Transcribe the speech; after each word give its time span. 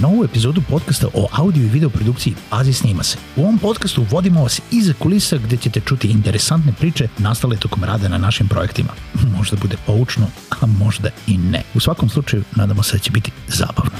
Novu 0.00 0.24
epizodu 0.24 0.62
podcasta 0.70 1.06
o 1.14 1.28
audio 1.32 1.62
i 1.62 1.68
video 1.68 1.90
produkciji 1.90 2.34
Pazi 2.50 2.72
snima 2.72 3.02
se. 3.02 3.18
U 3.36 3.40
ovom 3.40 3.58
podcastu 3.58 4.06
vodimo 4.10 4.42
vas 4.42 4.60
iza 4.70 4.92
kulisa 4.98 5.38
gde 5.38 5.56
ćete 5.56 5.80
čuti 5.80 6.08
interesantne 6.08 6.72
priče 6.78 7.08
nastale 7.18 7.56
tokom 7.56 7.84
rada 7.84 8.08
na 8.08 8.18
našim 8.18 8.48
projektima. 8.48 8.88
Možda 9.36 9.56
bude 9.62 9.76
poučno, 9.86 10.26
a 10.50 10.66
možda 10.66 11.10
i 11.26 11.38
ne. 11.38 11.62
U 11.74 11.80
svakom 11.80 12.08
slučaju, 12.08 12.42
nadamo 12.56 12.82
se 12.82 12.96
da 12.96 12.98
će 12.98 13.10
biti 13.10 13.30
zabavno. 13.48 13.90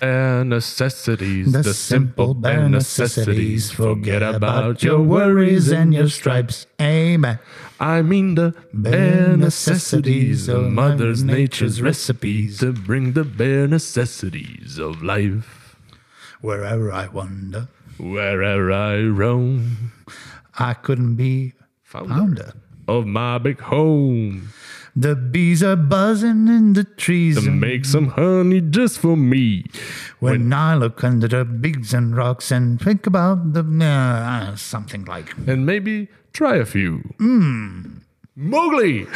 Bare 0.00 0.44
necessities, 0.44 1.52
The 1.52 1.62
the 1.62 1.74
simple 1.74 2.34
bare 2.34 2.68
necessities. 2.68 3.72
Forget 3.72 4.22
about 4.22 4.82
your 4.82 4.98
worries 4.98 5.72
and 5.72 5.94
your 5.94 6.08
stripes. 6.08 6.66
Amen. 6.78 7.36
I 7.80 8.02
mean 8.02 8.34
the 8.34 8.54
bare 8.74 9.36
necessities 9.36 10.48
of 10.48 10.70
Mother's 10.70 11.22
Nature's 11.24 11.80
recipes 11.80 12.58
to 12.58 12.72
bring 12.72 13.12
the 13.14 13.24
bare 13.24 13.66
necessities 13.66 14.78
of 14.78 15.02
life 15.02 15.76
Wherever 16.42 16.90
I 16.92 17.06
wander, 17.08 17.68
wherever 17.98 18.72
I 18.72 19.00
roam. 19.02 19.92
I 20.58 20.72
couldn't 20.74 21.16
be 21.16 21.52
Founder. 21.82 22.14
founder. 22.14 22.52
Of 22.88 23.06
my 23.06 23.38
big 23.38 23.60
home 23.60 24.48
The 24.96 25.14
bees 25.14 25.62
are 25.62 25.76
buzzing 25.76 26.48
in 26.48 26.72
the 26.72 26.84
trees. 26.84 27.42
to 27.44 27.50
make 27.50 27.84
some 27.84 28.08
honey 28.08 28.60
just 28.60 28.98
for 28.98 29.16
me. 29.16 29.64
when 30.18 30.52
I 30.52 30.74
look 30.76 31.04
under 31.04 31.28
the 31.28 31.44
bigs 31.44 31.94
and 31.94 32.16
rocks 32.16 32.50
and 32.50 32.80
think 32.80 33.06
about 33.06 33.52
the 33.54 33.62
uh, 33.84 34.56
something 34.56 35.04
like 35.04 35.34
And 35.46 35.64
maybe 35.64 36.08
try 36.32 36.60
a 36.60 36.64
few. 36.64 36.98
Mowgli! 38.36 39.06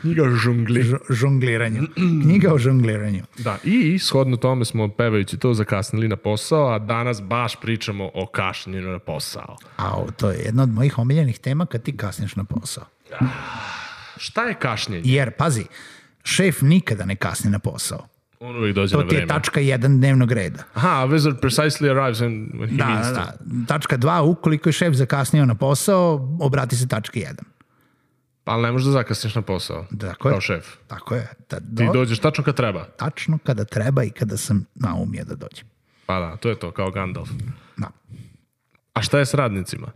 Knjiga 0.00 0.22
o 0.22 0.30
žongliranju. 1.10 1.82
Knjiga 2.22 2.54
o 2.54 2.58
žongliranju. 2.58 3.22
Da, 3.38 3.58
i 3.64 3.98
shodno 3.98 4.36
tome 4.36 4.64
smo 4.64 4.88
pevajući 4.88 5.36
to 5.36 5.54
zakasnili 5.54 6.08
na 6.08 6.16
posao, 6.16 6.68
a 6.68 6.78
danas 6.78 7.22
baš 7.22 7.60
pričamo 7.60 8.10
o 8.14 8.26
kašnjenju 8.26 8.88
na 8.88 8.98
posao. 8.98 9.56
A 9.76 10.02
to 10.16 10.30
je 10.30 10.38
jedna 10.38 10.62
od 10.62 10.68
mojih 10.68 10.98
omiljenih 10.98 11.38
tema 11.38 11.66
kad 11.66 11.82
ti 11.82 11.96
kasniš 11.96 12.36
na 12.36 12.44
posao. 12.44 12.84
Šta 14.16 14.44
je 14.44 14.54
kašnjenje? 14.54 15.02
Jer, 15.04 15.30
pazi, 15.30 15.64
šef 16.24 16.62
nikada 16.62 17.04
ne 17.04 17.16
kasni 17.16 17.50
na 17.50 17.58
posao. 17.58 18.06
On 18.40 18.56
uvijek 18.56 18.74
dođe 18.74 18.92
To 18.92 19.02
na 19.02 19.08
ti 19.08 19.14
je 19.14 19.18
vreme. 19.18 19.28
tačka 19.30 19.60
jedan 19.60 19.98
dnevnog 19.98 20.32
reda. 20.32 20.62
Aha, 20.74 20.88
a 20.90 21.06
wizard 21.06 21.40
precisely 21.40 21.90
arrives 21.92 22.18
when, 22.18 22.50
when 22.52 22.68
he 22.68 22.76
Da, 22.76 22.86
means 22.86 23.06
da, 23.06 23.14
to. 23.26 23.38
da. 23.40 23.66
Tačka 23.68 23.96
dva, 23.96 24.22
ukoliko 24.22 24.68
je 24.68 24.72
šef 24.72 24.94
zakasnio 24.94 25.46
na 25.46 25.54
posao, 25.54 26.36
obrati 26.40 26.76
se 26.76 26.88
tački 26.88 27.20
jedan. 27.20 27.44
Pa 28.44 28.52
ali 28.52 28.62
ne 28.62 28.72
možeš 28.72 28.86
da 28.86 28.92
zakasniš 28.92 29.34
na 29.34 29.42
posao. 29.42 29.86
Tako 30.00 30.28
je. 30.28 30.32
Kao 30.32 30.40
šef. 30.40 30.66
Tako 30.86 31.14
je. 31.14 31.28
Da, 31.50 31.56
Ti 31.56 31.64
do, 31.66 31.92
dođeš 31.92 32.18
tačno 32.18 32.44
kad 32.44 32.56
treba. 32.56 32.84
tačno 32.86 33.38
kada 33.38 33.64
treba 33.64 34.02
i 34.02 34.10
kada 34.10 34.36
sam 34.36 34.64
naumio 34.74 35.24
da 35.24 35.34
dođem. 35.34 35.66
Pa 36.06 36.20
da, 36.20 36.36
to 36.36 36.48
je 36.48 36.58
to, 36.58 36.70
kao 36.70 36.90
Gandalf. 36.90 37.28
Da. 37.76 37.88
A 38.94 39.02
šta 39.02 39.18
je 39.18 39.26
s 39.26 39.34
radnicima? 39.34 39.86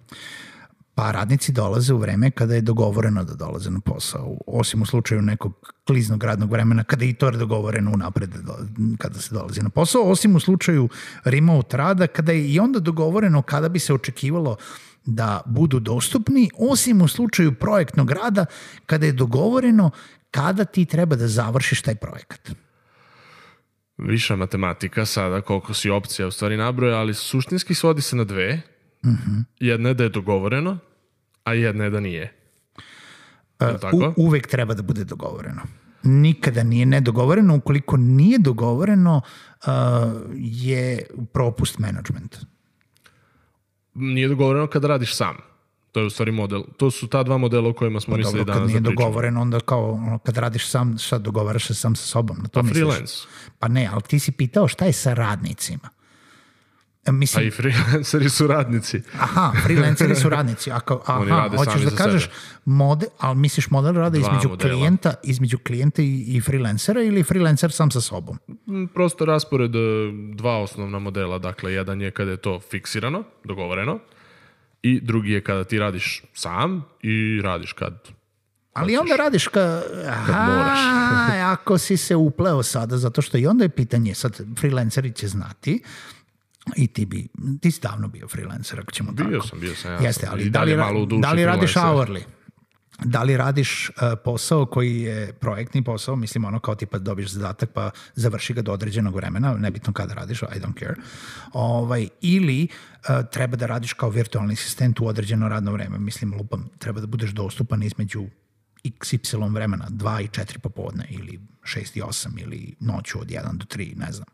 Pa 0.95 1.11
radnici 1.11 1.53
dolaze 1.53 1.95
u 1.95 1.99
vreme 1.99 2.31
kada 2.31 2.55
je 2.55 2.61
dogovoreno 2.61 3.25
da 3.25 3.35
dolaze 3.35 3.71
na 3.71 3.81
posao, 3.81 4.37
osim 4.47 4.83
u 4.83 4.87
slučaju 4.87 5.23
nekog 5.23 5.73
kliznog 5.87 6.25
radnog 6.25 6.51
vremena, 6.51 6.85
kada 6.85 7.05
je 7.05 7.11
i 7.11 7.15
to 7.15 7.27
je 7.27 7.37
dogovoreno 7.37 7.91
unapred 7.91 8.31
da 8.31 8.57
kada 8.99 9.19
se 9.19 9.35
dolazi 9.35 9.63
na 9.63 9.71
posao, 9.71 10.03
osim 10.03 10.37
u 10.37 10.41
slučaju 10.41 10.89
remote 11.25 11.77
rada, 11.77 12.07
kada 12.07 12.33
je 12.33 12.49
i 12.49 12.59
onda 12.59 12.79
dogovoreno 12.79 13.43
kada 13.43 13.69
bi 13.69 13.79
se 13.79 13.95
očekivalo 13.95 14.57
da 15.05 15.41
budu 15.47 15.81
dostupni, 15.81 16.51
osim 16.59 17.03
u 17.03 17.09
slučaju 17.09 17.55
projektnog 17.55 18.11
rada, 18.11 18.47
kada 18.87 19.07
je 19.07 19.13
dogovoreno 19.13 19.91
kada 20.31 20.65
ti 20.65 20.85
treba 20.85 21.17
da 21.17 21.29
završiš 21.29 21.83
taj 21.83 21.95
projekat. 21.95 22.51
Viša 23.99 24.37
matematika 24.37 25.07
sada, 25.07 25.41
koliko 25.41 25.75
si 25.75 25.91
opcija 25.91 26.27
u 26.27 26.31
stvari 26.31 26.57
nabroja, 26.57 26.97
ali 26.97 27.15
suštinski 27.15 27.75
svodi 27.75 28.03
se 28.03 28.17
na 28.17 28.25
dve. 28.25 28.72
Jedna 29.61 29.89
je 29.89 29.95
da 29.95 30.03
je 30.03 30.09
dogovoreno, 30.09 30.79
a 31.45 31.55
jedna 31.55 31.85
je 31.85 31.91
da 31.91 32.01
nije. 32.01 32.33
Je 33.61 33.67
li 33.67 33.81
tako? 33.81 34.15
U, 34.17 34.27
uvek 34.27 34.47
treba 34.47 34.75
da 34.75 34.83
bude 34.83 35.05
dogovoreno. 35.05 35.63
Nikada 36.03 36.63
nije 36.63 36.87
nedogovoreno. 36.87 37.57
Ukoliko 37.57 37.97
nije 37.97 38.39
dogovoreno, 38.39 39.21
uh, 39.67 39.73
je 40.35 41.07
propust 41.33 41.79
management. 41.79 42.37
Nije 43.95 44.29
dogovoreno 44.29 44.67
kada 44.67 44.89
radiš 44.89 45.17
sam. 45.17 45.37
To 45.93 46.01
je 46.01 46.07
u 46.07 46.11
stvari 46.11 46.33
model. 46.33 46.63
To 46.77 46.91
su 46.91 47.09
ta 47.09 47.23
dva 47.23 47.39
modela 47.39 47.69
o 47.69 47.73
kojima 47.73 48.01
smo 48.01 48.17
mislili 48.17 48.39
Pa 48.39 48.39
Dobro, 48.39 48.53
kad 48.53 48.61
danas 48.61 48.71
nije 48.71 48.81
da 48.81 48.91
dogovoreno, 48.91 49.41
onda 49.41 49.61
kao 49.61 49.93
ono, 49.93 50.19
kad 50.19 50.37
radiš 50.37 50.69
sam, 50.69 50.99
šta 50.99 51.19
dogovaraš 51.19 51.67
se 51.67 51.75
sam 51.75 51.97
sa 51.97 52.07
sobom? 52.07 52.37
Na 52.43 52.49
to 52.49 52.61
Pa 52.61 52.63
misliš? 52.63 52.83
freelance. 52.83 53.15
Pa 53.59 53.69
ne, 53.69 53.89
ali 53.93 54.03
ti 54.03 54.19
si 54.19 54.33
pitao 54.33 54.69
šta 54.69 54.85
je 54.85 54.93
sa 54.93 55.15
radnicima. 55.15 55.89
E, 57.03 57.07
Pa 57.07 57.13
Mislim, 57.13 57.47
i 57.47 57.51
freelanceri 57.51 58.29
su 58.29 58.47
radnici. 58.47 59.03
aha, 59.15 59.53
freelanceri 59.63 60.15
su 60.17 60.29
radnici. 60.29 60.71
Ako, 60.71 61.03
Oni 61.09 61.31
aha, 61.31 61.41
rade 61.41 61.57
hoćeš 61.57 61.83
da 61.83 61.97
kažeš, 61.97 62.23
sebe. 62.23 62.35
model, 62.67 63.09
ali 63.19 63.37
misliš 63.37 63.71
model 63.71 63.95
rada 63.95 64.11
Dva 64.11 64.29
između 64.29 64.49
modela. 64.49 64.71
klijenta, 64.71 65.15
između 65.25 65.59
klijenta 65.59 66.03
i, 66.03 66.25
i 66.29 66.41
freelancera 66.41 67.03
ili 67.03 67.23
freelancer 67.23 67.73
sam 67.73 67.91
sa 67.91 68.01
sobom? 68.01 68.39
Mm, 68.67 68.85
Prosto 68.87 69.25
raspored 69.25 69.75
e, 69.75 69.79
dva 70.35 70.59
osnovna 70.59 70.99
modela. 70.99 71.39
Dakle, 71.39 71.73
jedan 71.73 72.01
je 72.01 72.11
kada 72.11 72.31
je 72.31 72.37
to 72.37 72.61
fiksirano, 72.61 73.25
dogovoreno, 73.45 73.99
i 74.83 75.01
drugi 75.01 75.33
je 75.33 75.41
kada 75.41 75.65
ti 75.65 75.79
radiš 75.79 76.23
sam 76.35 76.85
i 77.03 77.41
radiš 77.43 77.73
kad 77.73 78.09
Ali 78.73 78.97
onda 78.97 79.17
radiš 79.17 79.49
ka... 79.49 79.83
Aha, 80.09 80.47
moraš. 80.47 80.79
ako 81.53 81.79
si 81.79 81.97
se 81.97 82.17
upleo 82.17 82.63
sada, 82.63 82.99
zato 82.99 83.23
što 83.23 83.39
i 83.39 83.47
onda 83.47 83.65
je 83.65 83.69
pitanje, 83.69 84.15
sad 84.15 84.41
freelanceri 84.59 85.13
će 85.13 85.29
znati, 85.29 85.83
i 86.77 86.87
ti 86.87 87.07
bi, 87.07 87.29
ti 87.61 87.71
si 87.71 87.81
davno 87.81 88.09
bio 88.09 88.29
freelancer, 88.29 88.81
ako 88.81 88.93
ćemo 88.93 89.13
Bio 89.13 89.25
tako. 89.25 89.47
sam, 89.47 89.61
bio 89.61 89.75
sam. 89.75 89.93
Ja 89.93 89.99
Jeste, 90.01 90.27
ali 90.31 90.51
da 90.51 90.63
li, 90.63 90.77
malo 90.77 91.07
da 91.07 91.33
li 91.33 91.45
radiš 91.45 91.75
hourly? 91.75 92.23
Da 93.05 93.23
li 93.23 93.37
radiš 93.37 93.91
uh, 93.91 93.95
posao 94.25 94.67
koji 94.67 95.01
je 95.01 95.33
projektni 95.33 95.85
posao, 95.85 96.17
mislim 96.17 96.45
ono 96.45 96.59
kao 96.59 96.75
tipa 96.75 96.99
dobiš 96.99 97.31
zadatak 97.31 97.71
pa 97.71 97.91
završi 98.15 98.55
ga 98.55 98.63
do 98.63 98.73
određenog 98.73 99.15
vremena, 99.15 99.55
nebitno 99.55 99.93
kada 99.93 100.15
radiš, 100.15 100.43
I 100.43 100.61
don't 100.61 100.79
care, 100.79 100.95
ovaj, 101.53 102.09
ili 102.21 102.69
uh, 103.09 103.27
treba 103.31 103.57
da 103.57 103.67
radiš 103.67 103.93
kao 103.93 104.11
virtualni 104.11 104.53
asistent 104.53 105.01
u 105.01 105.07
određeno 105.07 105.49
radno 105.49 105.73
vreme, 105.73 105.99
mislim 105.99 106.35
lupam, 106.35 106.69
treba 106.79 107.01
da 107.01 107.07
budeš 107.07 107.31
dostupan 107.31 107.83
između 107.83 108.27
XY 108.85 109.55
vremena, 109.55 109.87
2 109.91 110.25
i 110.25 110.29
4 110.29 110.59
popodne 110.59 111.07
ili 111.11 111.41
6 111.63 111.99
i 111.99 112.03
8 112.03 112.43
ili 112.43 112.75
noću 112.81 113.21
od 113.21 113.29
1 113.29 113.57
do 113.57 113.65
3, 113.65 113.97
ne 113.97 114.13
znam, 114.13 114.27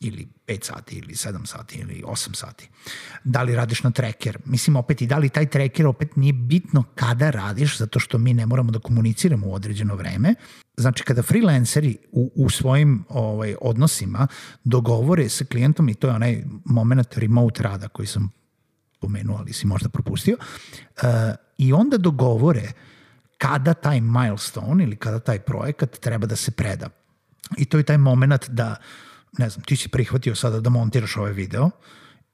ili 0.00 0.28
5 0.46 0.64
sati 0.64 0.96
ili 0.96 1.14
7 1.14 1.46
sati 1.46 1.78
ili 1.78 2.02
8 2.06 2.34
sati. 2.34 2.68
Da 3.24 3.42
li 3.42 3.56
radiš 3.56 3.82
na 3.82 3.90
tracker? 3.90 4.38
Mislim 4.44 4.76
opet 4.76 5.02
i 5.02 5.06
da 5.06 5.18
li 5.18 5.28
taj 5.28 5.46
tracker 5.46 5.86
opet 5.86 6.16
nije 6.16 6.32
bitno 6.32 6.84
kada 6.94 7.30
radiš, 7.30 7.78
zato 7.78 8.00
što 8.00 8.18
mi 8.18 8.34
ne 8.34 8.46
moramo 8.46 8.72
da 8.72 8.78
komuniciramo 8.78 9.46
u 9.46 9.54
određeno 9.54 9.94
vreme. 9.94 10.34
Znači 10.76 11.04
kada 11.04 11.22
freelanceri 11.22 11.96
u, 12.12 12.32
u 12.34 12.50
svojim 12.50 13.04
ovaj, 13.08 13.54
odnosima 13.60 14.26
dogovore 14.64 15.28
sa 15.28 15.44
klijentom 15.44 15.88
i 15.88 15.94
to 15.94 16.06
je 16.06 16.14
onaj 16.14 16.44
moment 16.64 17.16
remote 17.16 17.62
rada 17.62 17.88
koji 17.88 18.06
sam 18.06 18.30
pomenuo, 19.00 19.36
ali 19.38 19.52
si 19.52 19.66
možda 19.66 19.88
propustio, 19.88 20.36
uh, 20.40 21.08
i 21.58 21.72
onda 21.72 21.98
dogovore 21.98 22.72
kada 23.44 23.74
taj 23.74 24.00
milestone 24.00 24.84
ili 24.84 24.96
kada 24.96 25.18
taj 25.18 25.38
projekat 25.38 25.98
treba 26.00 26.26
da 26.26 26.36
se 26.36 26.50
preda. 26.50 26.88
I 27.56 27.64
to 27.64 27.78
je 27.78 27.84
taj 27.84 27.98
moment 27.98 28.48
da, 28.48 28.76
ne 29.38 29.48
znam, 29.48 29.64
ti 29.64 29.76
si 29.76 29.88
prihvatio 29.88 30.34
sada 30.34 30.60
da 30.60 30.70
montiraš 30.70 31.16
ovaj 31.16 31.32
video 31.32 31.70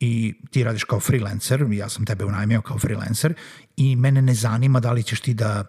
i 0.00 0.34
ti 0.50 0.64
radiš 0.64 0.84
kao 0.84 1.00
freelancer, 1.00 1.66
ja 1.72 1.88
sam 1.88 2.06
tebe 2.06 2.24
unajmio 2.24 2.62
kao 2.62 2.78
freelancer 2.78 3.34
i 3.76 3.96
mene 3.96 4.22
ne 4.22 4.34
zanima 4.34 4.80
da 4.80 4.92
li 4.92 5.02
ćeš 5.02 5.20
ti 5.20 5.34
da 5.34 5.64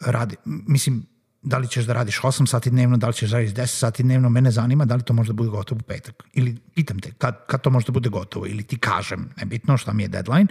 radi, 0.00 0.36
mislim, 0.44 1.06
da 1.42 1.58
li 1.58 1.68
ćeš 1.68 1.84
da 1.84 1.92
radiš 1.92 2.20
8 2.20 2.46
sati 2.46 2.70
dnevno, 2.70 2.96
da 2.96 3.06
li 3.06 3.14
ćeš 3.14 3.30
da 3.30 3.36
radiš 3.36 3.52
10 3.52 3.66
sati 3.66 4.02
dnevno, 4.02 4.28
mene 4.28 4.50
zanima 4.50 4.84
da 4.84 4.94
li 4.94 5.02
to 5.02 5.12
može 5.12 5.28
da 5.28 5.36
bude 5.36 5.50
gotovo 5.50 5.78
u 5.78 5.82
petak. 5.82 6.24
Ili 6.32 6.56
pitam 6.74 6.98
te, 6.98 7.12
kad, 7.18 7.46
kad 7.46 7.60
to 7.60 7.70
može 7.70 7.86
da 7.86 7.92
bude 7.92 8.08
gotovo? 8.08 8.46
Ili 8.46 8.62
ti 8.62 8.78
kažem, 8.78 9.30
nebitno 9.36 9.76
šta 9.76 9.92
mi 9.92 10.02
je 10.02 10.08
deadline, 10.08 10.46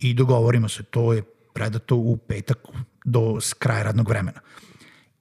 i 0.00 0.14
dogovorimo 0.14 0.68
se, 0.68 0.82
to 0.82 1.12
je 1.12 1.22
predato 1.54 1.96
u 1.96 2.16
petak 2.16 2.58
do 3.04 3.38
kraja 3.58 3.82
radnog 3.82 4.08
vremena. 4.08 4.40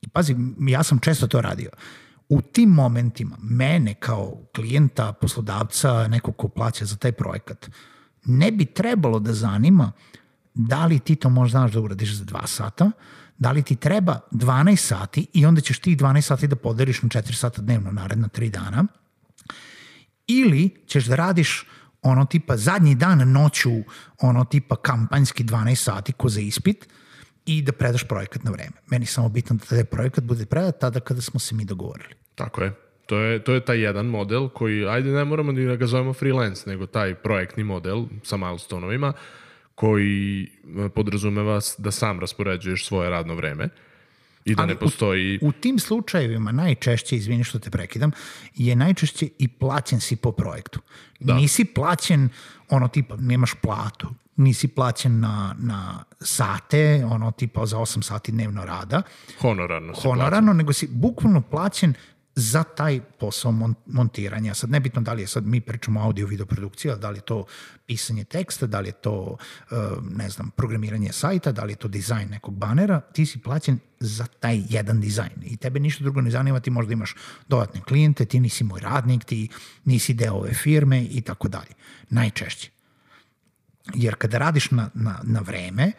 I 0.02 0.08
pazi, 0.08 0.36
ja 0.60 0.84
sam 0.84 1.00
često 1.00 1.28
to 1.28 1.42
radio. 1.42 1.70
U 2.30 2.42
tim 2.42 2.70
momentima 2.70 3.38
mene 3.42 3.94
kao 3.94 4.38
klijenta, 4.56 5.14
poslodavca, 5.14 6.08
nekog 6.08 6.38
ko 6.38 6.48
plaća 6.48 6.86
za 6.86 6.96
taj 6.96 7.12
projekat, 7.12 7.70
ne 8.26 8.52
bi 8.52 8.66
trebalo 8.66 9.20
da 9.20 9.34
zanima 9.34 9.92
da 10.54 10.86
li 10.86 11.00
ti 11.00 11.16
to 11.16 11.30
možeš 11.30 11.52
znaš 11.52 11.72
da 11.72 11.80
uradiš 11.80 12.14
za 12.14 12.26
dva 12.26 12.48
sata, 12.48 12.92
da 13.38 13.52
li 13.52 13.64
ti 13.64 13.76
treba 13.76 14.20
12 14.32 14.76
sati 14.76 15.28
i 15.34 15.46
onda 15.46 15.62
ćeš 15.62 15.80
ti 15.80 15.96
12 15.96 16.22
sati 16.22 16.48
da 16.48 16.56
podeliš 16.56 17.02
na 17.02 17.10
4 17.10 17.34
sata 17.34 17.62
dnevno 17.62 17.92
naredna 17.92 18.28
3 18.28 18.50
dana, 18.50 18.86
ili 20.28 20.84
ćeš 20.88 21.06
da 21.06 21.16
radiš 21.16 21.66
ono 22.02 22.26
tipa 22.26 22.58
zadnji 22.58 22.96
dan 22.96 23.32
noću, 23.32 23.72
ono 24.20 24.46
tipa 24.46 24.76
kampanjski 24.76 25.44
12 25.44 25.76
sati 25.76 26.14
ko 26.14 26.30
za 26.30 26.42
ispit 26.42 26.88
i 27.46 27.62
da 27.62 27.72
predaš 27.72 28.04
projekat 28.04 28.44
na 28.44 28.52
vreme. 28.52 28.72
Meni 28.88 29.04
je 29.04 29.08
samo 29.08 29.30
bitno 29.30 29.56
da 29.56 29.66
taj 29.66 29.84
projekat 29.84 30.24
bude 30.24 30.46
predat 30.46 30.80
tada 30.80 31.00
kada 31.00 31.22
smo 31.22 31.40
se 31.40 31.56
mi 31.56 31.66
dogovorili. 31.66 32.14
Tako 32.36 32.64
je. 32.64 32.74
To 33.06 33.18
je, 33.20 33.44
to 33.44 33.54
je 33.54 33.66
taj 33.66 33.84
jedan 33.84 34.06
model 34.06 34.50
koji, 34.50 34.88
ajde 34.88 35.10
ne 35.10 35.26
moramo 35.26 35.54
da 35.54 35.76
ga 35.76 35.88
zovemo 35.88 36.14
freelance, 36.14 36.70
nego 36.70 36.86
taj 36.86 37.16
projektni 37.16 37.64
model 37.64 38.06
sa 38.24 38.38
milestonovima 38.38 39.14
koji 39.76 40.44
e, 40.44 40.90
podrazumeva 40.90 41.60
da 41.78 41.92
sam 41.92 42.20
raspoređuješ 42.20 42.88
svoje 42.88 43.10
radno 43.10 43.36
vreme 43.36 43.70
i 44.46 44.56
da 44.56 44.62
Ali 44.62 44.74
ne 44.74 44.80
postoji... 44.80 45.40
U, 45.42 45.48
u 45.48 45.52
tim 45.52 45.80
slučajevima 45.80 46.52
najčešće, 46.52 47.16
izvini 47.16 47.44
što 47.44 47.60
te 47.60 47.70
prekidam, 47.70 48.12
je 48.56 48.76
najčešće 48.76 49.28
i 49.40 49.48
plaćen 49.48 50.00
si 50.00 50.16
po 50.16 50.32
projektu. 50.32 50.80
Da. 51.20 51.34
Nisi 51.34 51.66
plaćen 51.66 52.30
ono 52.70 52.88
tipa, 52.88 53.16
nemaš 53.16 53.54
platu, 53.62 54.10
nisi 54.36 54.68
plaćen 54.68 55.20
na, 55.20 55.56
na 55.60 56.04
sate, 56.22 57.06
ono 57.12 57.32
tipa 57.32 57.66
za 57.66 57.78
8 57.78 58.02
sati 58.02 58.32
dnevno 58.32 58.66
rada, 58.66 59.02
Honorarno 59.42 59.94
honorarno, 59.94 60.54
nego 60.54 60.74
si 60.74 60.88
bukvalno 60.88 61.42
plaćen 61.42 61.94
za 62.36 62.64
taj 62.64 63.00
posao 63.20 63.52
mon 63.52 63.76
montiranja. 63.86 64.54
Sad 64.54 64.70
nebitno 64.70 65.02
da 65.02 65.14
li 65.14 65.22
je 65.22 65.28
sad 65.28 65.46
mi 65.46 65.62
pričamo 65.62 66.02
audio 66.02 66.28
video 66.28 66.46
produkciji, 66.46 66.92
ali 66.92 67.02
da 67.02 67.10
li 67.10 67.18
je 67.18 67.22
to 67.22 67.46
pisanje 67.86 68.24
teksta, 68.24 68.68
da 68.68 68.80
li 68.80 68.90
je 68.90 68.92
to 68.92 69.14
uh, 69.22 69.78
ne 70.18 70.30
znam, 70.30 70.52
programiranje 70.56 71.12
sajta, 71.12 71.52
da 71.52 71.64
li 71.64 71.72
je 71.72 71.76
to 71.76 71.88
dizajn 71.88 72.30
nekog 72.30 72.56
banera, 72.56 73.02
ti 73.02 73.26
si 73.26 73.40
plaćen 73.40 73.80
za 74.00 74.26
taj 74.26 74.62
jedan 74.70 75.02
dizajn 75.02 75.44
i 75.44 75.58
tebe 75.58 75.80
ništa 75.80 76.04
drugo 76.04 76.22
ne 76.22 76.32
zanima, 76.32 76.60
ti 76.60 76.70
možda 76.70 76.94
imaš 76.94 77.16
dodatne 77.48 77.82
klijente, 77.82 78.26
ti 78.26 78.40
nisi 78.40 78.64
moj 78.64 78.80
radnik, 78.80 79.24
ti 79.24 79.50
nisi 79.86 80.14
deo 80.14 80.34
ove 80.34 80.54
firme 80.54 81.04
i 81.04 81.22
tako 81.22 81.48
dalje. 81.48 81.72
Najčešće. 82.10 82.83
Jer 83.94 84.16
kada 84.16 84.38
radiš 84.38 84.72
na, 84.72 84.90
na, 84.94 85.20
na 85.24 85.40
vreme, 85.40 85.92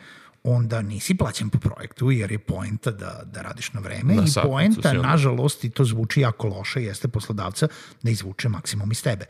onda 0.44 0.82
nisi 0.82 1.14
plaćen 1.14 1.50
po 1.50 1.58
projektu, 1.58 2.10
jer 2.10 2.32
je 2.32 2.38
poenta 2.38 2.90
da, 2.90 3.22
da 3.24 3.42
radiš 3.42 3.72
na 3.72 3.80
vreme 3.80 4.14
Na 4.14 4.22
i 4.22 4.26
poenta, 4.42 4.92
nažalost, 4.92 5.64
i 5.64 5.70
to 5.70 5.84
zvuči 5.84 6.20
jako 6.20 6.48
loše, 6.48 6.82
jeste 6.82 7.08
poslodavca 7.08 7.68
da 8.02 8.10
izvuče 8.10 8.48
maksimum 8.48 8.92
iz 8.92 9.02
tebe. 9.02 9.26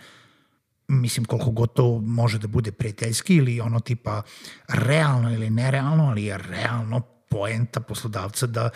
Mislim, 0.88 1.24
koliko 1.24 1.50
god 1.50 1.72
to 1.72 2.00
može 2.00 2.38
da 2.38 2.48
bude 2.48 2.72
prijateljski 2.72 3.36
ili 3.36 3.60
ono 3.60 3.80
tipa 3.80 4.22
realno 4.68 5.32
ili 5.32 5.50
nerealno, 5.50 6.04
ali 6.04 6.24
je 6.24 6.38
realno 6.38 7.00
poenta 7.28 7.80
poslodavca 7.80 8.46
da 8.46 8.70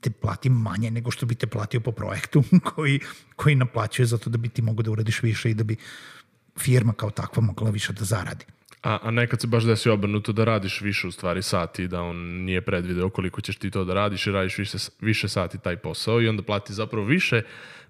te 0.00 0.10
plati 0.10 0.50
manje 0.50 0.90
nego 0.90 1.10
što 1.10 1.26
bi 1.26 1.34
te 1.34 1.46
platio 1.46 1.80
po 1.80 1.92
projektu 1.92 2.42
koji, 2.74 3.00
koji 3.36 3.54
naplaćuje 3.54 4.06
zato 4.06 4.30
da 4.30 4.38
bi 4.38 4.48
ti 4.48 4.62
mogo 4.62 4.82
da 4.82 4.90
uradiš 4.90 5.22
više 5.22 5.50
i 5.50 5.54
da 5.54 5.64
bi 5.64 5.76
firma 6.58 6.92
kao 6.92 7.10
takva 7.10 7.42
mogla 7.42 7.70
više 7.70 7.92
da 7.92 8.04
zaradi. 8.04 8.44
A, 8.82 8.98
a 9.02 9.10
nekad 9.10 9.40
se 9.40 9.46
baš 9.46 9.64
desi 9.64 9.90
obrnuto 9.90 10.32
da 10.32 10.44
radiš 10.44 10.80
više 10.80 11.06
u 11.06 11.10
stvari 11.12 11.42
sati, 11.42 11.88
da 11.88 12.02
on 12.02 12.16
nije 12.16 12.60
predvideo 12.60 13.10
koliko 13.10 13.40
ćeš 13.40 13.56
ti 13.56 13.70
to 13.70 13.84
da 13.84 13.94
radiš 13.94 14.26
i 14.26 14.32
radiš 14.32 14.58
više, 14.58 14.78
više 15.00 15.28
sati 15.28 15.58
taj 15.58 15.76
posao 15.76 16.22
i 16.22 16.28
onda 16.28 16.42
plati 16.42 16.72
zapravo 16.74 17.06
više 17.06 17.42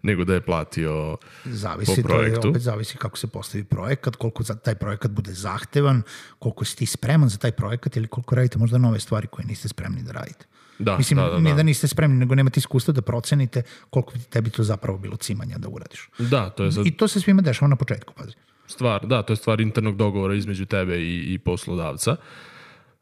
nego 0.02 0.24
da 0.24 0.34
je 0.34 0.40
platio 0.40 1.16
Zavisi, 1.44 1.90
po 1.90 1.94
to 1.94 2.14
je 2.14 2.18
projektu. 2.18 2.48
opet 2.48 2.62
zavisi 2.62 2.96
kako 2.96 3.18
se 3.18 3.26
postavi 3.26 3.64
projekat, 3.64 4.16
koliko 4.16 4.42
za 4.42 4.54
taj 4.54 4.74
projekat 4.74 5.10
bude 5.10 5.32
zahtevan, 5.32 6.02
koliko 6.38 6.64
si 6.64 6.76
ti 6.76 6.86
spreman 6.86 7.28
za 7.28 7.38
taj 7.38 7.52
projekat 7.52 7.96
ili 7.96 8.06
koliko 8.06 8.34
radite 8.34 8.58
možda 8.58 8.78
nove 8.78 9.00
stvari 9.00 9.26
koje 9.26 9.46
niste 9.46 9.68
spremni 9.68 10.02
da 10.02 10.12
radite. 10.12 10.46
Da, 10.78 10.98
Mislim, 10.98 11.16
da, 11.18 11.28
da, 11.30 11.38
ne 11.38 11.50
da. 11.50 11.56
da 11.56 11.62
niste 11.62 11.88
spremni, 11.88 12.16
nego 12.16 12.34
nemate 12.34 12.58
iskustva 12.58 12.92
da 12.92 13.02
procenite 13.02 13.62
koliko 13.90 14.12
bi 14.12 14.18
tebi 14.20 14.50
to 14.50 14.62
zapravo 14.62 14.98
bilo 14.98 15.16
cimanja 15.16 15.58
da 15.58 15.68
uradiš. 15.68 16.08
Da, 16.18 16.50
to 16.50 16.64
je 16.64 16.72
sad 16.72 16.86
I 16.86 16.90
to 16.90 17.08
se 17.08 17.20
svima 17.20 17.42
dešava 17.42 17.68
na 17.68 17.76
početku, 17.76 18.14
pazi. 18.14 18.34
Stvar, 18.72 19.06
da, 19.06 19.22
to 19.22 19.32
je 19.32 19.36
stvar 19.36 19.60
internog 19.60 19.96
dogovora 19.96 20.34
između 20.34 20.66
tebe 20.66 21.00
i, 21.00 21.34
i 21.34 21.38
poslodavca. 21.38 22.16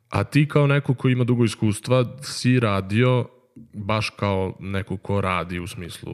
A 0.09 0.25
ti 0.25 0.49
kao 0.49 0.67
neko 0.67 0.95
ko 0.95 1.09
ima 1.09 1.25
dugo 1.25 1.45
iskustva 1.45 2.17
si 2.23 2.61
radio 2.61 3.29
baš 3.75 4.11
kao 4.11 4.57
neko 4.61 4.97
ko 4.97 5.21
radi 5.21 5.59
u 5.59 5.67
smislu 5.67 6.13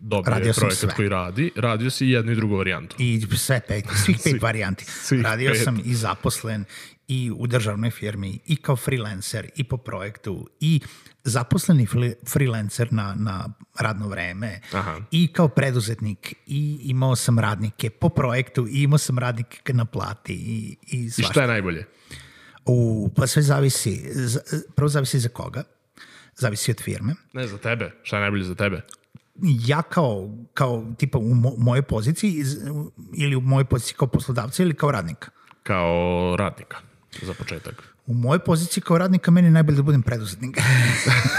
dobio 0.00 0.30
Radio 0.30 0.48
je 0.48 0.54
projekat 0.54 0.78
sve. 0.78 0.94
koji 0.96 1.08
radi, 1.08 1.50
radio 1.56 1.90
si 1.90 2.06
i 2.06 2.10
jednu 2.10 2.32
i 2.32 2.34
drugu 2.34 2.56
varijantu. 2.56 2.96
I 2.98 3.20
sve 3.36 3.60
pet, 3.68 3.84
svih 4.04 4.16
pet 4.24 4.42
varijanti. 4.48 4.84
svih 4.84 5.22
Radio 5.22 5.52
pet. 5.52 5.64
sam 5.64 5.80
i 5.84 5.94
zaposlen 5.94 6.64
i 7.08 7.32
u 7.36 7.46
državnoj 7.46 7.90
firmi 7.90 8.38
i 8.46 8.56
kao 8.56 8.76
freelancer 8.76 9.50
i 9.56 9.64
po 9.64 9.76
projektu 9.76 10.48
i 10.60 10.80
zaposleni 11.24 11.86
freelancer 12.28 12.92
na, 12.92 13.14
na 13.18 13.48
radno 13.78 14.08
vreme 14.08 14.60
Aha. 14.72 15.00
i 15.10 15.28
kao 15.28 15.48
preduzetnik 15.48 16.34
i 16.46 16.78
imao 16.82 17.16
sam 17.16 17.38
radnike 17.38 17.90
po 17.90 18.08
projektu 18.08 18.66
i 18.68 18.82
imao 18.82 18.98
sam 18.98 19.18
radnike 19.18 19.72
na 19.72 19.84
plati 19.84 20.34
i, 20.34 20.76
i 20.88 20.98
I 20.98 21.10
svašta. 21.10 21.32
šta 21.32 21.42
je 21.42 21.48
najbolje? 21.48 21.86
U, 22.66 23.10
pa 23.16 23.26
sve 23.26 23.42
zavisi, 23.42 24.02
prvo 24.74 24.88
zavisi 24.88 25.20
za 25.20 25.28
koga, 25.28 25.62
zavisi 26.36 26.70
od 26.70 26.80
firme. 26.80 27.14
Ne, 27.32 27.46
za 27.46 27.58
tebe. 27.58 27.92
Šta 28.02 28.16
je 28.16 28.20
najbolje 28.20 28.44
za 28.44 28.54
tebe? 28.54 28.80
ja 29.42 29.82
kao, 29.82 30.30
kao 30.54 30.92
tipa 30.98 31.18
u 31.18 31.34
mo, 31.34 31.52
mojoj 31.58 31.82
poziciji 31.82 32.32
iz- 32.32 32.58
ili 33.14 33.36
u 33.36 33.40
mojoj 33.40 33.64
poziciji 33.64 33.94
kao 33.96 34.08
poslodavca 34.08 34.62
ili 34.62 34.74
kao 34.74 34.90
radnika. 34.90 35.30
Kao 35.62 35.90
radnika, 36.38 36.76
za 37.22 37.34
početak. 37.34 37.82
U 38.06 38.14
mojoj 38.14 38.38
poziciji 38.38 38.82
kao 38.82 38.98
radnika 38.98 39.30
meni 39.30 39.48
je 39.48 39.52
najbolje 39.52 39.76
da 39.76 39.82
budem 39.82 40.02
preduzetnik. 40.02 40.58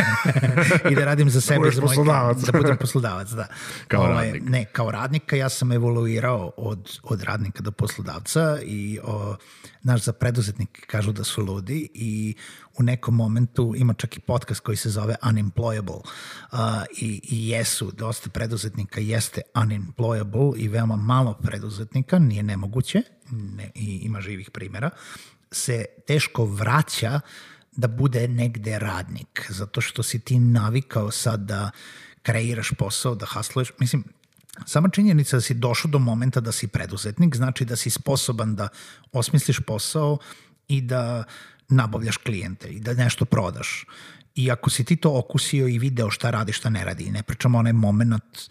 I 0.91 0.95
da 0.95 1.05
radim 1.05 1.29
za 1.29 1.41
sebe. 1.41 1.59
budeš 1.59 1.75
za 1.75 1.81
moj, 1.81 1.87
poslodavac. 1.87 2.37
Da 2.37 2.57
budem 2.57 2.77
poslodavac, 2.77 3.29
da. 3.29 3.47
Kao 3.87 4.03
Ovaj, 4.03 4.25
radnik. 4.25 4.49
Ne, 4.49 4.65
kao 4.65 4.91
radnika 4.91 5.35
ja 5.35 5.49
sam 5.49 5.71
evoluirao 5.71 6.51
od, 6.57 6.99
od 7.03 7.23
radnika 7.23 7.63
do 7.63 7.71
poslodavca 7.71 8.59
i 8.63 8.99
o, 9.03 9.35
naš 9.83 10.03
za 10.03 10.13
preduzetnike 10.13 10.81
kažu 10.81 11.11
da 11.11 11.23
su 11.23 11.45
ludi 11.45 11.89
i 11.93 12.35
u 12.77 12.83
nekom 12.83 13.15
momentu 13.15 13.73
ima 13.77 13.93
čak 13.93 14.17
i 14.17 14.19
podcast 14.19 14.59
koji 14.59 14.77
se 14.77 14.89
zove 14.89 15.15
Unemployable 15.21 16.01
uh, 16.51 16.59
i, 16.97 17.21
i 17.23 17.49
jesu, 17.49 17.91
dosta 17.91 18.29
preduzetnika 18.29 18.99
jeste 18.99 19.41
unemployable 19.53 20.53
i 20.57 20.67
veoma 20.67 20.95
malo 20.95 21.33
preduzetnika, 21.33 22.19
nije 22.19 22.43
nemoguće 22.43 23.01
ne, 23.31 23.71
i 23.75 23.99
ima 24.03 24.21
živih 24.21 24.51
primjera, 24.51 24.89
se 25.55 25.85
teško 26.07 26.45
vraća 26.45 27.19
da 27.71 27.87
bude 27.87 28.27
negde 28.27 28.79
radnik, 28.79 29.45
zato 29.49 29.81
što 29.81 30.03
si 30.03 30.19
ti 30.19 30.39
navikao 30.39 31.11
sad 31.11 31.39
da 31.39 31.71
kreiraš 32.21 32.71
posao, 32.77 33.15
da 33.15 33.25
hasluješ. 33.25 33.71
Mislim, 33.79 34.03
sama 34.65 34.89
činjenica 34.89 35.37
da 35.37 35.41
si 35.41 35.53
došao 35.53 35.91
do 35.91 35.99
momenta 35.99 36.39
da 36.39 36.51
si 36.51 36.67
preduzetnik, 36.67 37.35
znači 37.35 37.65
da 37.65 37.75
si 37.75 37.89
sposoban 37.89 38.55
da 38.55 38.67
osmisliš 39.11 39.59
posao 39.59 40.17
i 40.67 40.81
da 40.81 41.23
nabavljaš 41.69 42.17
klijente 42.17 42.67
i 42.67 42.79
da 42.79 42.93
nešto 42.93 43.25
prodaš. 43.25 43.85
I 44.35 44.51
ako 44.51 44.69
si 44.69 44.83
ti 44.83 44.95
to 44.95 45.17
okusio 45.19 45.67
i 45.67 45.79
video 45.79 46.11
šta 46.11 46.31
radi, 46.31 46.53
šta 46.53 46.69
ne 46.69 46.85
radi, 46.85 47.11
ne 47.11 47.23
pričamo 47.23 47.57
onaj 47.57 47.73
moment 47.73 48.49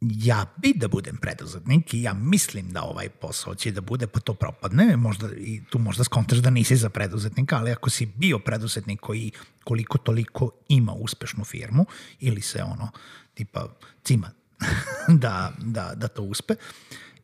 ja 0.00 0.46
bi 0.56 0.72
da 0.76 0.88
budem 0.88 1.16
preduzetnik 1.16 1.94
i 1.94 2.02
ja 2.02 2.14
mislim 2.14 2.70
da 2.70 2.82
ovaj 2.82 3.08
posao 3.08 3.54
će 3.54 3.70
da 3.70 3.80
bude, 3.80 4.06
pa 4.06 4.20
to 4.20 4.34
propadne, 4.34 4.96
možda, 4.96 5.28
i 5.36 5.62
tu 5.70 5.78
možda 5.78 6.04
skontaš 6.04 6.38
da 6.38 6.50
nisi 6.50 6.76
za 6.76 6.90
preduzetnika, 6.90 7.56
ali 7.56 7.72
ako 7.72 7.90
si 7.90 8.06
bio 8.06 8.38
preduzetnik 8.38 9.00
koji 9.00 9.30
koliko 9.64 9.98
toliko 9.98 10.50
ima 10.68 10.92
uspešnu 10.92 11.44
firmu 11.44 11.86
ili 12.20 12.40
se 12.40 12.62
ono, 12.62 12.90
tipa, 13.34 13.68
cima 14.04 14.30
da, 15.22 15.52
da, 15.58 15.92
da 15.96 16.08
to 16.08 16.22
uspe 16.22 16.54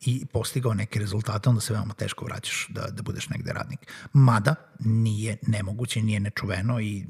i 0.01 0.27
postigao 0.27 0.75
neke 0.75 0.99
rezultate, 0.99 1.49
onda 1.49 1.61
se 1.61 1.73
veoma 1.73 1.95
teško 1.95 2.25
vraćaš 2.25 2.67
da, 2.69 2.87
da 2.91 3.03
budeš 3.03 3.29
negde 3.29 3.53
radnik. 3.53 3.93
Mada 4.13 4.55
nije 4.79 5.37
nemoguće, 5.47 6.03
nije 6.03 6.21
nečuveno 6.21 6.81
i 6.81 7.05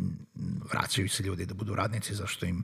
vraćaju 0.72 1.08
se 1.08 1.22
ljudi 1.22 1.46
da 1.46 1.54
budu 1.54 1.74
radnici 1.74 2.14
zašto 2.14 2.46
im 2.46 2.62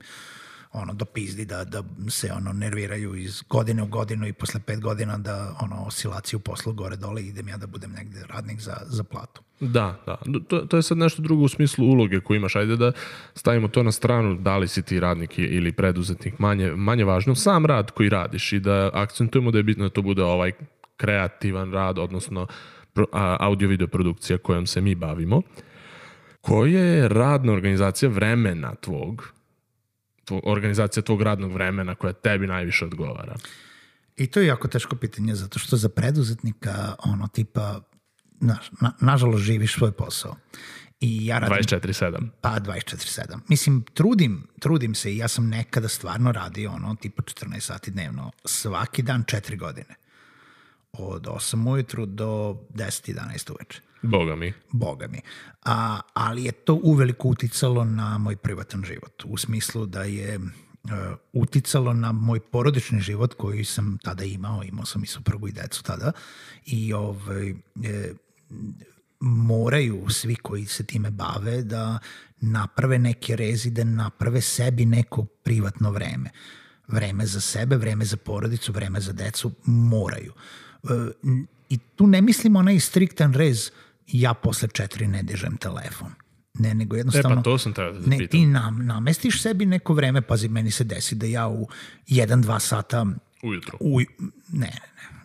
ono 0.73 0.93
dopizdi 0.93 1.45
da, 1.45 1.63
da 1.63 1.83
se 2.09 2.31
ono 2.31 2.53
nerviraju 2.53 3.15
iz 3.15 3.43
godine 3.49 3.83
u 3.83 3.85
godinu 3.85 4.27
i 4.27 4.33
posle 4.33 4.59
pet 4.65 4.81
godina 4.81 5.17
da 5.17 5.55
ono 5.61 5.83
oscilaciju 5.85 6.39
poslu 6.39 6.73
gore 6.73 6.95
dole 6.95 7.23
idem 7.23 7.47
ja 7.47 7.57
da 7.57 7.67
budem 7.67 7.91
negde 7.91 8.23
radnik 8.29 8.59
za, 8.59 8.77
za 8.85 9.03
platu. 9.03 9.41
Da, 9.59 10.03
da. 10.05 10.17
To, 10.47 10.59
to 10.59 10.77
je 10.77 10.83
sad 10.83 10.97
nešto 10.97 11.21
drugo 11.21 11.43
u 11.43 11.47
smislu 11.47 11.85
uloge 11.85 12.19
koju 12.19 12.37
imaš. 12.37 12.55
Ajde 12.55 12.75
da 12.75 12.91
stavimo 13.35 13.67
to 13.67 13.83
na 13.83 13.91
stranu, 13.91 14.35
da 14.35 14.57
li 14.57 14.67
si 14.67 14.81
ti 14.81 14.99
radnik 14.99 15.37
ili 15.37 15.71
preduzetnik, 15.71 16.39
manje, 16.39 16.71
manje 16.75 17.03
važno. 17.03 17.35
Sam 17.35 17.65
rad 17.65 17.91
koji 17.91 18.09
radiš 18.09 18.53
i 18.53 18.59
da 18.59 18.89
akcentujemo 18.93 19.51
da 19.51 19.57
je 19.57 19.63
bitno 19.63 19.83
da 19.83 19.89
to 19.89 20.01
bude 20.01 20.23
ovaj 20.23 20.51
kreativan 20.97 21.71
rad, 21.71 21.99
odnosno 21.99 22.47
audio-video 23.39 23.87
produkcija 23.87 24.37
kojom 24.37 24.65
se 24.67 24.81
mi 24.81 24.95
bavimo. 24.95 25.41
Koja 26.41 26.83
je 26.83 27.07
radna 27.07 27.53
organizacija 27.53 28.09
vremena 28.09 28.75
tvog 28.75 29.33
organizacija 30.31 31.03
tvog 31.03 31.21
radnog 31.21 31.53
vremena 31.53 31.95
koja 31.95 32.13
tebi 32.13 32.47
najviše 32.47 32.85
odgovara? 32.85 33.35
I 34.17 34.27
to 34.27 34.39
je 34.39 34.47
jako 34.47 34.67
teško 34.67 34.95
pitanje, 34.95 35.35
zato 35.35 35.59
što 35.59 35.77
za 35.77 35.89
preduzetnika, 35.89 36.95
ono, 36.99 37.27
tipa, 37.27 37.81
znaš, 38.41 38.71
na, 38.81 38.91
nažalost 39.01 39.43
živiš 39.43 39.73
svoj 39.73 39.91
posao. 39.91 40.35
I 40.99 41.25
ja 41.25 41.39
radim 41.39 41.57
24-7. 41.57 42.29
Pa 42.41 42.59
24-7. 42.59 43.39
Mislim, 43.47 43.83
trudim, 43.93 44.47
trudim 44.59 44.95
se 44.95 45.13
i 45.13 45.17
ja 45.17 45.27
sam 45.27 45.49
nekada 45.49 45.87
stvarno 45.87 46.31
radio 46.31 46.71
ono, 46.71 46.95
tipa 46.95 47.23
14 47.23 47.59
sati 47.59 47.91
dnevno, 47.91 48.31
svaki 48.45 49.01
dan 49.01 49.23
4 49.23 49.57
godine. 49.57 49.95
Od 50.97 51.27
8 51.27 51.69
ujutru 51.69 52.05
do 52.05 52.57
10-11 52.73 53.51
uveče. 53.51 53.81
Boga 54.01 54.35
mi. 54.35 54.53
Boga 54.71 55.07
mi. 55.07 55.21
A, 55.65 55.99
ali 56.13 56.43
je 56.43 56.51
to 56.51 56.79
uveliko 56.83 57.27
uticalo 57.27 57.85
na 57.85 58.17
moj 58.17 58.35
privatan 58.35 58.83
život. 58.83 59.23
U 59.25 59.37
smislu 59.37 59.85
da 59.85 60.03
je 60.03 60.37
uh, 60.37 60.91
uticalo 61.33 61.93
na 61.93 62.11
moj 62.11 62.39
porodični 62.39 62.99
život 63.01 63.33
koji 63.33 63.65
sam 63.65 63.97
tada 64.03 64.23
imao, 64.23 64.63
imao 64.63 64.85
sam 64.85 65.03
i 65.03 65.07
suprugu 65.07 65.47
i 65.47 65.51
decu 65.51 65.83
tada 65.83 66.11
i 66.65 66.93
ovaj, 66.93 67.49
e, 67.49 68.13
moraju 69.19 70.05
svi 70.09 70.35
koji 70.35 70.65
se 70.65 70.85
time 70.85 71.11
bave 71.11 71.61
da 71.61 71.99
naprave 72.41 72.99
neke 72.99 73.35
rezi, 73.35 73.71
da 73.71 73.83
naprave 73.83 74.41
sebi 74.41 74.85
neko 74.85 75.23
privatno 75.25 75.91
vreme. 75.91 76.29
Vreme 76.87 77.25
za 77.25 77.41
sebe, 77.41 77.75
vreme 77.75 78.05
za 78.05 78.17
porodicu, 78.17 78.71
vreme 78.71 78.99
za 78.99 79.13
decu, 79.13 79.51
moraju. 79.65 80.33
E, 80.33 80.62
I 81.69 81.77
tu 81.95 82.07
ne 82.07 82.21
mislim 82.21 82.55
onaj 82.55 82.79
striktan 82.79 83.33
rez 83.33 83.71
ja 84.07 84.33
posle 84.33 84.67
četiri 84.67 85.07
ne 85.07 85.23
dižem 85.23 85.57
telefon. 85.57 86.11
Ne, 86.53 86.73
nego 86.73 86.95
jednostavno... 86.95 87.33
E 87.33 87.35
pa 87.35 87.41
to 87.41 87.57
sam 87.57 87.73
treba 87.73 87.91
da 87.91 88.07
ne, 88.07 88.17
pitam. 88.17 88.31
ti 88.31 88.45
nam, 88.45 88.85
namestiš 88.85 89.41
sebi 89.41 89.65
neko 89.65 89.93
vreme, 89.93 90.21
pazi, 90.21 90.47
meni 90.47 90.71
se 90.71 90.83
desi 90.83 91.15
da 91.15 91.25
ja 91.25 91.47
u 91.47 91.67
1-2 92.07 92.59
sata 92.59 93.05
Ujutro. 93.43 93.77
u, 93.79 93.99
ne, 93.99 94.73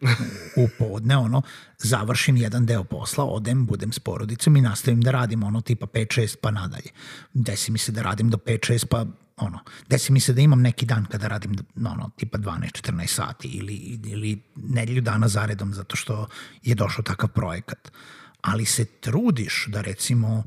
ne, 0.01 0.11
ne, 0.11 0.17
u 0.57 0.69
podne, 0.79 1.17
ono, 1.17 1.43
završim 1.79 2.37
jedan 2.37 2.67
deo 2.67 2.85
posla, 2.85 3.25
odem, 3.25 3.67
budem 3.67 3.93
s 3.93 3.99
porodicom 3.99 4.57
i 4.57 4.61
nastavim 4.61 5.01
da 5.01 5.11
radim, 5.11 5.43
ono, 5.43 5.61
tipa 5.61 5.87
5-6 5.87 6.37
pa 6.41 6.51
nadalje. 6.51 6.91
Desi 7.35 7.73
mi 7.73 7.79
se 7.79 7.93
da 7.93 8.03
radim 8.03 8.31
do 8.31 8.37
5-6 8.37 8.87
pa 8.87 9.07
ono, 9.39 9.59
desi 9.89 10.13
mi 10.13 10.21
se 10.21 10.33
da 10.33 10.41
imam 10.41 10.61
neki 10.61 10.87
dan 10.87 11.07
kada 11.07 11.29
radim 11.29 11.57
ono, 11.77 12.11
tipa 12.17 12.39
12-14 12.39 13.07
sati 13.07 13.49
ili, 13.49 14.01
ili 14.07 14.43
nedelju 14.57 15.01
dana 15.01 15.29
zaredom 15.29 15.75
zato 15.75 15.97
što 15.97 16.27
je 16.63 16.75
došao 16.75 17.03
takav 17.03 17.29
projekat. 17.29 17.93
Ali 18.41 18.65
se 18.65 18.85
trudiš 18.85 19.67
da 19.67 19.81
recimo 19.81 20.45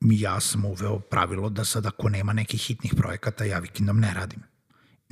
ja 0.00 0.40
sam 0.40 0.64
uveo 0.64 0.98
pravilo 0.98 1.48
da 1.48 1.64
sad 1.64 1.86
ako 1.86 2.08
nema 2.08 2.32
nekih 2.32 2.60
hitnih 2.60 2.94
projekata 2.96 3.44
ja 3.44 3.58
vikendom 3.58 4.00
ne 4.00 4.14
radim 4.14 4.52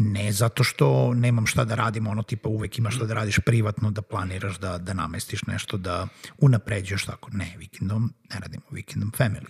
ne 0.00 0.32
zato 0.32 0.64
što 0.64 1.14
nemam 1.14 1.46
šta 1.46 1.64
da 1.64 1.74
radim, 1.74 2.06
ono 2.06 2.22
tipa 2.22 2.48
uvek 2.48 2.78
imaš 2.78 2.96
šta 2.96 3.04
da 3.04 3.14
radiš 3.14 3.38
privatno, 3.46 3.90
da 3.90 4.02
planiraš, 4.02 4.58
da, 4.58 4.78
da 4.78 4.94
namestiš 4.94 5.42
nešto, 5.46 5.76
da 5.76 6.08
unapređuješ 6.38 7.04
tako. 7.04 7.30
Ne, 7.32 7.54
vikendom 7.58 8.12
ne 8.34 8.40
radimo, 8.40 8.62
vikendom 8.70 9.12
family. 9.18 9.48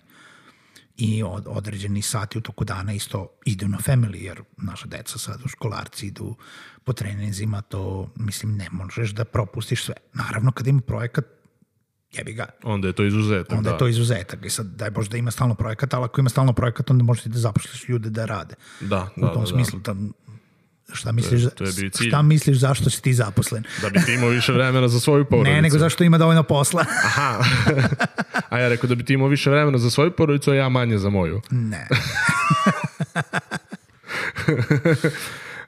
I 1.00 1.22
od, 1.22 1.44
određeni 1.48 2.02
sati 2.02 2.38
u 2.38 2.40
toku 2.40 2.64
dana 2.64 2.92
isto 2.92 3.28
idu 3.44 3.68
na 3.68 3.78
family, 3.78 4.16
jer 4.16 4.42
naša 4.56 4.86
deca 4.86 5.18
sad 5.18 5.44
u 5.44 5.48
školarci 5.48 6.06
idu 6.06 6.36
po 6.84 6.92
treninzima, 6.92 7.60
to 7.60 8.10
mislim 8.16 8.56
ne 8.56 8.68
možeš 8.70 9.10
da 9.10 9.24
propustiš 9.24 9.84
sve. 9.84 9.94
Naravno 10.14 10.52
kad 10.52 10.66
ima 10.66 10.80
projekat, 10.80 11.24
jebi 12.12 12.32
ga, 12.32 12.46
Onda 12.62 12.88
je 12.88 12.92
to 12.92 13.04
izuzetak, 13.04 13.58
onda 13.58 13.70
da. 13.70 13.74
je 13.74 13.78
to 13.78 13.88
izuzetak. 13.88 14.44
I 14.44 14.50
sad 14.50 14.66
daj 14.66 14.90
Bože 14.90 15.10
da 15.10 15.16
ima 15.16 15.30
stalno 15.30 15.54
projekat, 15.54 15.94
ali 15.94 16.04
ako 16.04 16.20
ima 16.20 16.30
stalno 16.30 16.52
projekat, 16.52 16.90
onda 16.90 17.04
možeš 17.04 17.22
ti 17.22 17.28
da 17.28 17.38
zapošliš 17.38 17.88
ljude 17.88 18.10
da 18.10 18.24
rade. 18.24 18.54
Da, 18.80 19.08
U 19.16 19.20
da, 19.20 19.32
tom 19.32 19.44
da, 19.44 19.50
da. 19.50 19.56
smislu, 19.56 19.80
tam, 19.80 20.12
šta 20.92 21.12
misliš, 21.12 21.42
to 21.54 21.64
je 21.64 21.70
i 21.70 21.90
cilj. 21.90 22.08
šta 22.08 22.22
misliš 22.22 22.58
zašto 22.58 22.90
si 22.90 23.02
ti 23.02 23.14
zaposlen? 23.14 23.64
Da 23.82 23.90
bi 23.90 24.00
ti 24.06 24.12
imao 24.14 24.28
više 24.28 24.52
vremena 24.52 24.88
za 24.88 25.00
svoju 25.00 25.24
porodicu. 25.24 25.54
Ne, 25.54 25.62
nego 25.62 25.78
zašto 25.78 26.04
ima 26.04 26.18
dovoljno 26.18 26.42
posla. 26.42 26.84
Aha. 27.04 27.44
a 28.48 28.58
ja 28.58 28.68
rekao 28.68 28.88
da 28.88 28.94
bi 28.94 29.04
ti 29.04 29.14
imao 29.14 29.28
više 29.28 29.50
vremena 29.50 29.78
za 29.78 29.90
svoju 29.90 30.10
porodicu, 30.10 30.50
a 30.50 30.54
ja 30.54 30.68
manje 30.68 30.98
za 30.98 31.10
moju. 31.10 31.40
ne. 31.50 31.88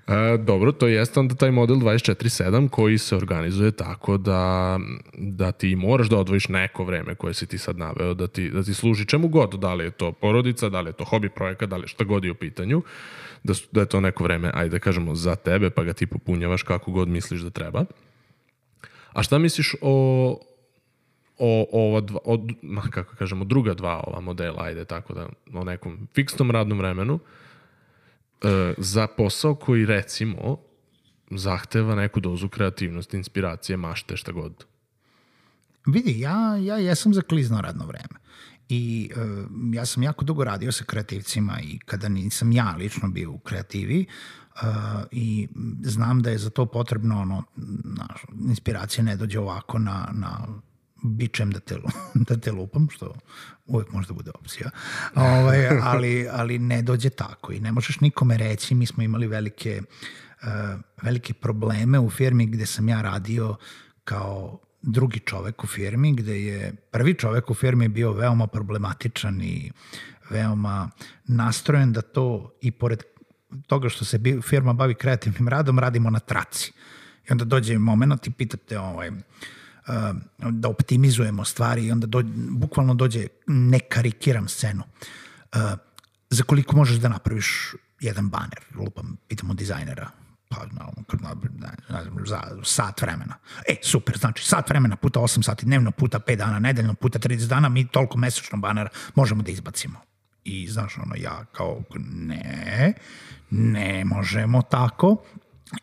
E, 0.07 0.39
dobro, 0.39 0.73
to 0.73 0.87
jeste 0.87 1.21
onda 1.21 1.35
taj 1.35 1.51
model 1.51 1.77
24-7 1.77 2.69
koji 2.69 2.99
se 2.99 3.17
organizuje 3.17 3.71
tako 3.71 4.17
da, 4.17 4.79
da 5.15 5.53
ti 5.53 5.77
moraš 5.77 6.09
da 6.09 6.19
odvojiš 6.19 6.49
neko 6.49 6.85
vreme 6.85 7.15
koje 7.15 7.35
si 7.35 7.47
ti 7.47 7.59
sad 7.59 7.79
naveo, 7.79 8.15
da 8.15 8.27
ti, 8.27 8.51
da 8.51 8.63
ti 8.63 8.75
služi 8.75 9.07
čemu 9.07 9.29
god, 9.29 9.55
da 9.55 9.75
li 9.75 9.85
je 9.85 9.91
to 9.91 10.13
porodica, 10.13 10.69
da 10.69 10.81
li 10.81 10.89
je 10.89 10.93
to 10.93 11.05
hobi 11.05 11.29
projekat, 11.29 11.69
da 11.69 11.77
li 11.77 11.89
šta 11.89 12.05
god 12.05 12.25
je 12.25 12.31
u 12.31 12.35
pitanju, 12.35 12.83
da, 13.43 13.55
su, 13.55 13.69
da 13.73 13.81
je 13.81 13.87
to 13.87 14.01
neko 14.01 14.25
vreme, 14.25 14.51
ajde 14.55 14.79
kažemo, 14.79 15.15
za 15.15 15.37
tebe, 15.37 15.71
pa 15.71 15.83
ga 15.83 15.93
ti 15.93 16.07
popunjavaš 16.07 16.63
kako 16.63 16.93
god 16.93 17.09
misliš 17.09 17.41
da 17.41 17.51
treba. 17.51 17.85
A 19.13 19.23
šta 19.23 19.39
misliš 19.39 19.75
o, 19.81 20.41
o 21.39 21.67
ova 21.73 22.01
dva, 22.01 22.21
o, 22.25 22.47
ma, 22.63 22.83
kako 22.83 23.17
kažemo, 23.17 23.45
druga 23.45 23.75
dva 23.75 24.03
ova 24.07 24.21
modela, 24.21 24.65
ajde 24.65 24.85
tako 24.85 25.15
da, 25.15 25.29
o 25.55 25.65
nekom 25.65 26.09
fiksnom 26.15 26.51
radnom 26.51 26.79
vremenu, 26.79 27.19
za 28.79 29.07
posao 29.07 29.55
koji 29.55 29.87
recimo 29.87 30.59
zahteva 31.31 31.95
neku 31.95 32.21
dozu 32.21 32.49
kreativnosti, 32.49 33.17
inspiracije, 33.17 33.77
mašte, 33.77 34.17
šta 34.17 34.33
god. 34.33 34.65
Vidi, 35.87 36.21
ja, 36.21 36.57
ja 36.57 36.77
jesam 36.77 37.15
za 37.15 37.23
klizno 37.23 37.61
radno 37.61 37.87
vreme. 37.87 38.23
I 38.69 39.11
uh, 39.17 39.75
ja 39.75 39.87
sam 39.87 40.03
jako 40.03 40.25
dugo 40.25 40.45
radio 40.45 40.73
sa 40.73 40.85
kreativcima 40.85 41.61
i 41.61 41.79
kada 41.79 42.09
nisam 42.09 42.53
ja 42.53 42.75
lično 42.79 43.09
bio 43.09 43.31
u 43.31 43.39
kreativi 43.39 44.07
uh, 44.55 44.63
i 45.11 45.49
znam 45.83 46.23
da 46.23 46.31
je 46.31 46.39
za 46.39 46.51
to 46.51 46.67
potrebno 46.67 47.21
ono, 47.21 47.43
naš, 47.85 48.23
inspiracija 48.49 49.05
ne 49.05 49.17
dođe 49.17 49.39
ovako 49.39 49.79
na, 49.79 50.09
na 50.13 50.47
bičem 51.03 51.51
da 51.51 51.61
te, 51.61 51.77
da 52.29 52.37
te 52.37 52.53
lupam, 52.53 52.89
što 52.91 53.15
uvek 53.67 53.93
može 53.93 54.09
da 54.09 54.15
bude 54.15 54.31
opcija, 54.35 54.71
ovaj, 55.15 55.69
ali, 55.91 56.29
ali 56.33 56.59
ne 56.59 56.83
dođe 56.83 57.11
tako 57.11 57.53
i 57.53 57.61
ne 57.61 57.73
možeš 57.73 58.01
nikome 58.01 58.37
reći, 58.37 58.75
mi 58.75 58.87
smo 58.87 59.03
imali 59.03 59.27
velike, 59.27 59.83
uh, 60.43 60.81
velike 61.03 61.35
probleme 61.35 61.99
u 61.99 62.11
firmi 62.11 62.47
gde 62.47 62.67
sam 62.67 62.89
ja 62.89 63.03
radio 63.03 63.57
kao 64.05 64.59
drugi 64.83 65.19
čovek 65.19 65.65
u 65.65 65.67
firmi, 65.67 66.13
gde 66.13 66.43
je 66.43 66.73
prvi 66.91 67.15
čovek 67.15 67.51
u 67.51 67.55
firmi 67.55 67.89
bio 67.89 68.13
veoma 68.13 68.47
problematičan 68.47 69.43
i 69.43 69.71
veoma 70.31 70.91
nastrojen 71.25 71.93
da 71.93 72.03
to 72.03 72.53
i 72.61 72.71
pored 72.71 73.03
toga 73.67 73.89
što 73.89 74.05
se 74.05 74.21
firma 74.43 74.73
bavi 74.73 74.95
kreativnim 74.95 75.49
radom, 75.49 75.79
radimo 75.79 76.11
na 76.11 76.19
traci. 76.19 76.73
I 77.29 77.33
onda 77.33 77.45
dođe 77.45 77.79
moment 77.79 78.27
i 78.27 78.31
pitate 78.31 78.79
ovaj, 78.79 79.09
uh, 79.09 79.15
da 80.51 80.69
optimizujemo 80.69 81.45
stvari 81.45 81.87
i 81.87 81.93
onda 81.93 82.07
dođe, 82.07 82.29
bukvalno 82.35 82.95
dođe, 82.95 83.27
ne 83.47 83.79
karikiram 83.79 84.49
scenu, 84.49 84.83
uh, 85.55 85.61
za 86.31 86.45
koliko 86.45 86.77
možeš 86.77 86.97
da 86.97 87.09
napraviš 87.09 87.75
jedan 88.01 88.29
baner, 88.29 88.61
lupam, 88.75 89.17
pitamo 89.29 89.55
dizajnera, 89.55 90.11
pa 90.49 90.67
ne 91.89 92.03
znam, 92.03 92.27
za 92.27 92.41
sat 92.65 93.03
vremena. 93.03 93.35
E, 93.69 93.77
super, 93.83 94.19
znači 94.19 94.45
sat 94.45 94.71
vremena 94.71 94.97
puta 94.97 95.21
8 95.21 95.43
sati 95.43 95.67
dnevno, 95.67 95.91
puta 95.91 96.19
5 96.19 96.37
dana 96.37 96.59
nedeljno, 96.59 96.95
puta 96.95 97.19
30 97.19 97.47
dana, 97.47 97.69
mi 97.69 97.89
toliko 97.89 98.19
mesečno 98.19 98.59
banera 98.59 98.91
možemo 99.15 99.43
da 99.43 99.51
izbacimo. 99.51 100.01
I 100.45 100.69
znaš, 100.69 100.99
ono, 100.99 101.15
ja 101.17 101.45
kao, 101.53 101.83
ne, 101.97 102.95
ne 103.51 104.05
možemo 104.05 104.63
tako. 104.63 105.25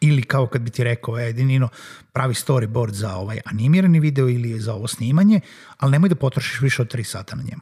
Ili 0.01 0.24
kao 0.24 0.48
kad 0.48 0.62
bi 0.62 0.72
ti 0.72 0.84
rekao, 0.84 1.19
e, 1.19 1.34
Nino, 1.34 1.69
pravi 2.13 2.34
storyboard 2.34 2.91
za 2.91 3.15
ovaj 3.15 3.39
animirani 3.46 4.00
video 4.00 4.29
ili 4.29 4.60
za 4.60 4.74
ovo 4.74 4.88
snimanje, 4.88 5.41
ali 5.77 5.91
nemoj 5.91 6.10
da 6.10 6.15
potrošiš 6.15 6.62
više 6.62 6.81
od 6.81 6.93
3 6.93 7.03
sata 7.03 7.36
na 7.36 7.43
njemu. 7.43 7.62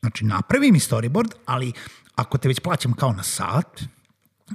Znači, 0.00 0.24
napravi 0.24 0.72
mi 0.72 0.78
storyboard, 0.78 1.32
ali 1.46 1.72
ako 2.14 2.38
te 2.38 2.48
već 2.48 2.60
plaćam 2.60 2.92
kao 2.92 3.12
na 3.12 3.22
sat, 3.22 3.82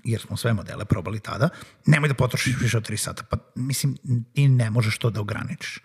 jer 0.04 0.22
smo 0.22 0.38
sve 0.38 0.54
modele 0.54 0.86
probali 0.86 1.20
tada, 1.20 1.50
nemoj 1.86 2.08
da 2.08 2.14
potrošiš 2.14 2.56
više 2.62 2.78
od 2.78 2.90
3 2.90 2.98
sata. 2.98 3.24
Pa, 3.24 3.38
mislim, 3.56 3.98
ti 4.34 4.48
ne 4.48 4.70
možeš 4.70 4.98
to 4.98 5.10
da 5.10 5.22
ograničiš 5.22 5.80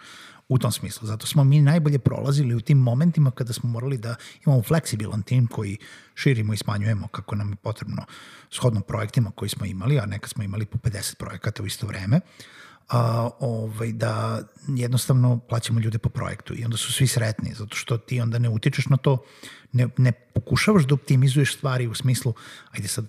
u 0.48 0.58
tom 0.58 0.72
smislu. 0.72 1.06
Zato 1.06 1.26
smo 1.26 1.44
mi 1.44 1.60
najbolje 1.60 1.98
prolazili 1.98 2.54
u 2.54 2.60
tim 2.60 2.78
momentima 2.78 3.30
kada 3.30 3.52
smo 3.52 3.70
morali 3.70 3.98
da 3.98 4.14
imamo 4.46 4.62
fleksibilan 4.62 5.22
tim 5.22 5.46
koji 5.46 5.78
širimo 6.14 6.54
i 6.54 6.56
smanjujemo 6.56 7.08
kako 7.08 7.34
nam 7.34 7.50
je 7.50 7.56
potrebno 7.56 8.04
shodno 8.50 8.80
projektima 8.80 9.30
koji 9.30 9.48
smo 9.48 9.66
imali, 9.66 9.98
a 9.98 10.06
nekad 10.06 10.30
smo 10.30 10.44
imali 10.44 10.66
po 10.66 10.78
50 10.78 11.14
projekata 11.14 11.62
u 11.62 11.66
isto 11.66 11.86
vreme, 11.86 12.20
a, 12.88 13.30
ovaj, 13.40 13.92
da 13.92 14.42
jednostavno 14.68 15.38
plaćamo 15.38 15.80
ljude 15.80 15.98
po 15.98 16.08
projektu 16.08 16.54
i 16.54 16.64
onda 16.64 16.76
su 16.76 16.92
svi 16.92 17.06
sretni, 17.06 17.54
zato 17.54 17.76
što 17.76 17.98
ti 17.98 18.20
onda 18.20 18.38
ne 18.38 18.48
utičeš 18.48 18.86
na 18.88 18.96
to, 18.96 19.24
ne, 19.72 19.88
ne 19.96 20.12
pokušavaš 20.12 20.84
da 20.84 20.94
optimizuješ 20.94 21.56
stvari 21.56 21.86
u 21.86 21.94
smislu, 21.94 22.34
ajde 22.70 22.88
sad, 22.88 23.06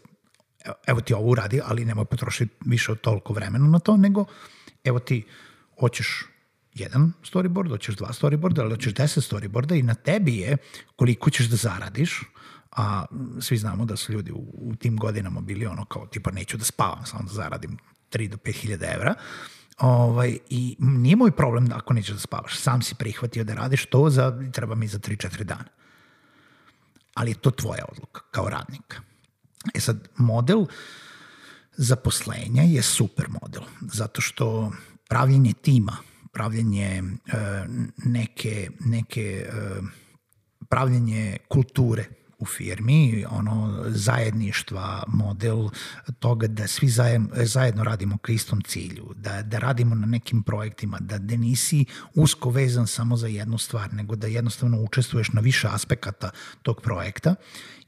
evo- 0.66 0.76
evo 0.88 1.02
ti 1.02 1.14
ovo 1.14 1.30
uradi, 1.30 1.62
ali 1.66 1.86
nemoj 1.86 2.06
potrošiti 2.06 2.54
više 2.66 2.92
od 2.92 3.02
toliko 3.02 3.34
vremena 3.34 3.68
na 3.68 3.80
to, 3.80 3.98
nego 3.98 4.26
evo 4.84 5.00
ti 5.00 5.26
hoćeš 5.80 6.26
jedan 6.76 7.14
storyboard, 7.24 7.70
hoćeš 7.70 7.96
dva 7.96 8.08
storyboarda, 8.08 8.62
ali 8.62 8.70
hoćeš 8.72 8.94
deset 8.94 9.32
storyboarda 9.32 9.80
i 9.80 9.84
na 9.84 9.94
tebi 9.94 10.38
je 10.38 10.58
koliko 10.96 11.30
ćeš 11.30 11.48
da 11.48 11.56
zaradiš, 11.56 12.22
a 12.72 13.06
svi 13.42 13.58
znamo 13.58 13.86
da 13.86 13.96
su 13.96 14.14
ljudi 14.14 14.32
u, 14.32 14.54
u 14.54 14.76
tim 14.76 14.98
godinama 14.98 15.42
bili 15.42 15.66
ono 15.66 15.86
kao 15.86 16.08
tipa 16.08 16.32
neću 16.32 16.58
da 16.58 16.64
spavam, 16.64 17.06
samo 17.06 17.24
da 17.24 17.34
zaradim 17.34 17.78
3 18.12 18.28
do 18.28 18.38
5 18.38 18.52
hiljada 18.52 18.86
evra, 18.94 19.16
Ovaj, 19.80 20.38
I 20.50 20.76
nije 20.80 21.16
moj 21.16 21.32
problem 21.32 21.68
da 21.68 21.76
ako 21.76 21.94
nećeš 21.94 22.14
da 22.14 22.20
spavaš. 22.20 22.60
Sam 22.60 22.82
si 22.82 22.96
prihvatio 22.96 23.44
da 23.44 23.54
radiš 23.54 23.86
to, 23.86 24.10
za, 24.10 24.52
treba 24.52 24.76
mi 24.76 24.88
za 24.88 25.00
3-4 25.00 25.44
dana. 25.44 25.66
Ali 27.14 27.32
je 27.32 27.36
to 27.36 27.52
tvoja 27.52 27.86
odluka 27.92 28.22
kao 28.32 28.50
radnika. 28.50 29.02
E 29.74 29.80
sad, 29.80 30.08
model 30.18 30.66
zaposlenja 31.78 32.64
je 32.64 32.82
super 32.82 33.28
model, 33.42 33.62
zato 33.82 34.22
što 34.22 34.72
pravljenje 35.10 35.54
tima, 35.54 35.98
pravljenje 36.36 36.88
e, 36.88 37.04
neke, 38.06 38.70
neke 38.80 39.22
e, 39.22 39.52
pravljenje 40.70 41.38
kulture 41.48 42.06
u 42.40 42.46
firmi, 42.46 43.26
ono 43.30 43.84
zajedništva, 43.88 45.04
model 45.08 45.70
toga 46.20 46.48
da 46.48 46.68
svi 46.68 46.90
zajedno, 47.44 47.84
radimo 47.84 48.18
ka 48.18 48.32
istom 48.32 48.62
cilju, 48.62 49.14
da, 49.16 49.42
da 49.42 49.60
radimo 49.60 49.96
na 49.96 50.06
nekim 50.06 50.44
projektima, 50.44 51.00
da, 51.00 51.18
da 51.18 51.38
nisi 51.38 51.86
usko 52.16 52.50
vezan 52.50 52.88
samo 52.88 53.18
za 53.18 53.28
jednu 53.28 53.58
stvar, 53.58 53.94
nego 53.94 54.16
da 54.16 54.28
jednostavno 54.28 54.82
učestvuješ 54.82 55.32
na 55.34 55.42
više 55.42 55.68
aspekata 55.72 56.30
tog 56.62 56.82
projekta 56.82 57.36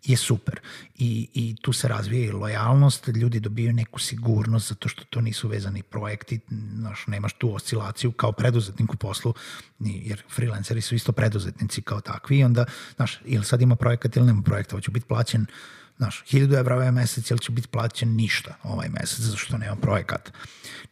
je 0.08 0.18
super. 0.18 0.60
I, 0.96 1.28
I 1.34 1.56
tu 1.62 1.74
se 1.74 1.88
razvija 1.88 2.26
i 2.26 2.32
lojalnost, 2.32 3.08
ljudi 3.08 3.40
dobiju 3.40 3.74
neku 3.74 4.00
sigurnost 4.00 4.70
zato 4.70 4.90
što 4.90 5.04
to 5.04 5.22
nisu 5.22 5.48
vezani 5.48 5.84
projekti, 5.84 6.40
znaš, 6.76 7.08
nemaš 7.08 7.34
tu 7.34 7.56
oscilaciju 7.56 8.12
kao 8.12 8.32
preduzetnik 8.32 8.94
u 8.94 8.98
poslu, 8.98 9.34
jer 9.80 10.24
freelanceri 10.36 10.82
su 10.82 10.96
isto 10.96 11.12
preduzetnici 11.12 11.82
kao 11.82 12.02
takvi 12.02 12.40
i 12.40 12.44
onda, 12.44 12.66
znaš, 12.96 13.20
ili 13.26 13.46
sad 13.46 13.62
ima 13.62 13.76
projekat 13.76 14.16
ili 14.16 14.26
nema 14.26 14.42
projekta, 14.42 14.76
hoće 14.76 14.92
biti 14.92 15.06
plaćen 15.06 15.46
znaš, 15.98 16.24
1000 16.28 16.60
evra 16.60 16.76
ovaj 16.76 16.92
mesec 16.92 17.32
ili 17.32 17.40
će 17.40 17.52
biti 17.52 17.68
plaćen 17.68 18.16
ništa 18.16 18.56
ovaj 18.64 18.90
mesec 18.90 19.20
zato 19.20 19.38
što 19.38 19.58
nema 19.58 19.76
projekat. 19.76 20.34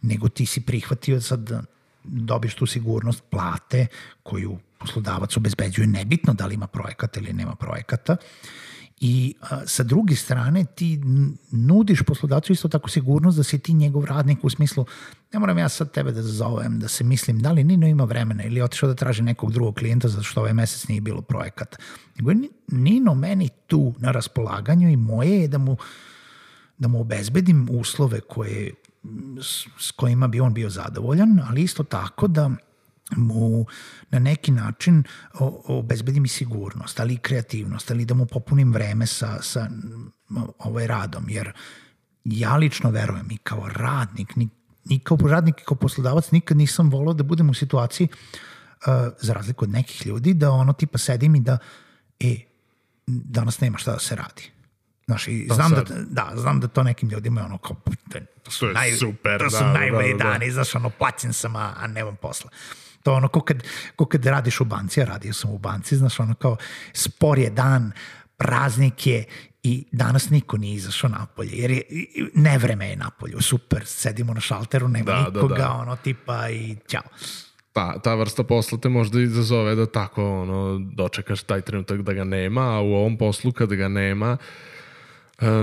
Nego 0.01 0.29
ti 0.29 0.45
si 0.45 0.61
prihvatio 0.61 1.21
sad 1.21 1.39
da 1.39 1.63
dobiš 2.03 2.55
tu 2.55 2.65
sigurnost 2.65 3.23
plate 3.29 3.87
koju 4.23 4.59
poslodavac 4.77 5.37
obezbeđuje 5.37 5.87
nebitno 5.87 6.33
da 6.33 6.45
li 6.45 6.53
ima 6.53 6.67
projekata 6.67 7.19
ili 7.19 7.33
nema 7.33 7.55
projekata 7.55 8.17
I 9.01 9.33
a, 9.41 9.67
sa 9.67 9.83
druge 9.83 10.15
strane 10.15 10.65
ti 10.65 11.01
nudiš 11.51 12.03
poslodavcu 12.03 12.53
isto 12.53 12.67
tako 12.67 12.89
sigurnost 12.89 13.37
da 13.37 13.43
si 13.43 13.59
ti 13.59 13.73
njegov 13.73 14.05
radnik 14.05 14.43
u 14.43 14.49
smislu 14.49 14.85
ne 15.33 15.39
moram 15.39 15.57
ja 15.57 15.69
sad 15.69 15.91
tebe 15.91 16.11
da 16.11 16.21
zovem, 16.21 16.79
da 16.79 16.87
se 16.87 17.03
mislim 17.03 17.39
da 17.39 17.51
li 17.51 17.63
Nino 17.63 17.87
ima 17.87 18.03
vremena 18.03 18.43
ili 18.43 18.61
otišao 18.61 18.89
da 18.89 18.95
traži 18.95 19.23
nekog 19.23 19.51
drugog 19.51 19.75
klijenta 19.75 20.07
zato 20.07 20.23
što 20.23 20.41
ovaj 20.41 20.53
mesec 20.53 20.87
nije 20.87 21.01
bilo 21.01 21.21
projekat. 21.21 21.75
Nego 22.15 22.31
je 22.31 22.37
Nino 22.67 23.15
meni 23.15 23.49
tu 23.67 23.93
na 23.99 24.11
raspolaganju 24.11 24.89
i 24.89 24.95
moje 24.95 25.41
je 25.41 25.47
da 25.47 25.57
mu 25.57 25.77
da 26.77 26.87
mu 26.87 27.01
obezbedim 27.01 27.67
uslove 27.71 28.19
koje, 28.19 28.73
s, 29.41 29.67
s 29.79 29.91
kojima 29.91 30.27
bi 30.27 30.39
on 30.39 30.53
bio 30.53 30.69
zadovoljan, 30.69 31.39
ali 31.49 31.61
isto 31.61 31.83
tako 31.83 32.27
da 32.27 32.51
mu 33.11 33.65
na 34.09 34.19
neki 34.19 34.51
način 34.51 35.03
obezbedim 35.67 36.25
i 36.25 36.27
sigurnost, 36.27 36.99
ali 36.99 37.13
i 37.13 37.17
kreativnost, 37.17 37.91
ali 37.91 38.05
da 38.05 38.13
mu 38.13 38.25
popunim 38.25 38.73
vreme 38.73 39.07
sa, 39.07 39.41
sa 39.41 39.69
ovaj 40.59 40.87
radom, 40.87 41.29
jer 41.29 41.53
ja 42.23 42.55
lično 42.55 42.89
verujem 42.89 43.31
i 43.31 43.37
kao 43.37 43.69
radnik, 43.69 44.35
ni, 44.35 44.49
ni 44.85 44.99
kao 44.99 45.17
radnik 45.17 45.61
i 45.61 45.65
kao 45.65 45.77
poslodavac 45.77 46.31
nikad 46.31 46.57
nisam 46.57 46.89
volao 46.89 47.13
da 47.13 47.23
budem 47.23 47.49
u 47.49 47.53
situaciji 47.53 48.07
uh, 48.07 49.13
za 49.21 49.33
razliku 49.33 49.65
od 49.65 49.71
nekih 49.71 50.07
ljudi, 50.07 50.33
da 50.33 50.51
ono 50.51 50.73
tipa 50.73 50.97
sedim 50.97 51.35
i 51.35 51.39
da 51.39 51.57
e, 52.19 52.35
danas 53.07 53.59
nema 53.59 53.77
šta 53.77 53.91
da 53.91 53.99
se 53.99 54.15
radi. 54.15 54.51
Znaš, 55.05 55.27
i 55.27 55.45
pa 55.49 55.55
znam 55.55 55.71
da, 55.71 55.83
da, 56.09 56.31
znam 56.35 56.59
da 56.59 56.67
to 56.67 56.83
nekim 56.83 57.09
ljudima 57.09 57.41
je 57.41 57.45
ono 57.45 57.57
kao, 57.57 57.75
to 58.43 58.51
su, 58.51 58.59
to 58.59 58.73
naj, 58.73 58.91
super, 58.91 59.39
to 59.39 59.49
su 59.49 59.63
da, 59.63 59.73
najbolji 59.73 60.13
da, 60.13 60.17
da, 60.17 60.23
da. 60.23 60.29
dani, 60.29 60.51
znaš, 60.51 60.75
ono, 60.75 60.89
plaćen 60.89 61.33
sam, 61.33 61.55
a, 61.55 61.73
a 61.77 61.87
nemam 61.87 62.15
posla. 62.15 62.49
To 63.05 63.13
ono, 63.13 63.27
ko 63.27 63.41
kad, 63.41 63.63
ko 63.95 64.05
kad 64.05 64.25
radiš 64.25 64.61
u 64.61 64.65
banci, 64.65 64.99
ja 64.99 65.05
radio 65.05 65.33
sam 65.33 65.51
u 65.51 65.57
banci, 65.57 65.95
znaš, 65.95 66.19
ono 66.19 66.35
kao, 66.35 66.57
spor 66.93 67.39
je 67.39 67.49
dan, 67.49 67.91
praznik 68.37 69.07
je 69.07 69.25
i 69.63 69.85
danas 69.91 70.29
niko 70.29 70.57
nije 70.57 70.75
izašao 70.75 71.09
napolje, 71.09 71.51
jer 71.53 71.71
je, 71.71 71.81
nevreme 72.33 72.89
je 72.89 72.95
napolju, 72.95 73.41
super, 73.41 73.85
sedimo 73.85 74.33
na 74.33 74.39
šalteru, 74.39 74.87
nema 74.87 75.05
da, 75.05 75.17
nikoga, 75.19 75.55
da, 75.55 75.61
da. 75.61 75.71
ono, 75.71 75.95
tipa 75.95 76.49
i 76.49 76.77
ćao. 76.87 77.01
Ta, 77.73 77.99
ta 77.99 78.15
vrsta 78.15 78.43
posla 78.43 78.77
te 78.77 78.89
možda 78.89 79.21
izazove 79.21 79.75
da 79.75 79.85
tako 79.85 80.41
ono, 80.41 80.79
dočekaš 80.93 81.43
taj 81.43 81.61
trenutak 81.61 82.01
da 82.01 82.13
ga 82.13 82.23
nema, 82.23 82.77
a 82.77 82.81
u 82.81 82.93
ovom 82.93 83.17
poslu 83.17 83.51
kada 83.51 83.75
ga 83.75 83.87
nema, 83.87 84.37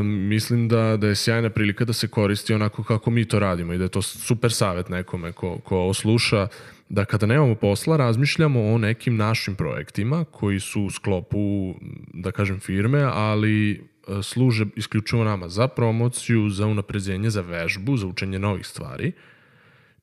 Mislim 0.03 0.69
da, 0.69 0.97
da 0.97 1.09
je 1.09 1.15
sjajna 1.15 1.51
prilika 1.51 1.85
da 1.85 1.93
se 1.93 2.09
koristi 2.09 2.55
onako 2.55 2.85
kako 2.85 3.11
mi 3.11 3.25
to 3.25 3.39
radimo 3.39 3.73
i 3.73 3.79
da 3.79 3.85
je 3.85 3.89
to 3.89 4.03
super 4.03 4.53
savet 4.53 4.89
nekome 4.89 5.33
ko, 5.33 5.59
ko 5.59 5.77
ovo 5.77 5.95
sluša, 5.95 6.49
da 6.89 7.05
kada 7.05 7.27
nemamo 7.27 7.55
posla 7.55 7.97
razmišljamo 7.97 8.73
o 8.73 8.79
nekim 8.79 9.17
našim 9.17 9.55
projektima 9.55 10.25
koji 10.25 10.61
su 10.61 10.83
u 10.83 10.91
sklopu, 10.91 11.75
da 12.15 12.33
kažem, 12.33 12.61
firme, 12.61 13.03
ali 13.03 13.73
e, 13.73 13.79
služe 14.23 14.67
isključivo 14.77 15.25
nama 15.25 15.49
za 15.49 15.69
promociju, 15.69 16.51
za 16.51 16.67
unapređenje, 16.67 17.31
za 17.31 17.41
vežbu, 17.41 17.97
za 17.97 18.07
učenje 18.07 18.39
novih 18.39 18.67
stvari 18.67 19.13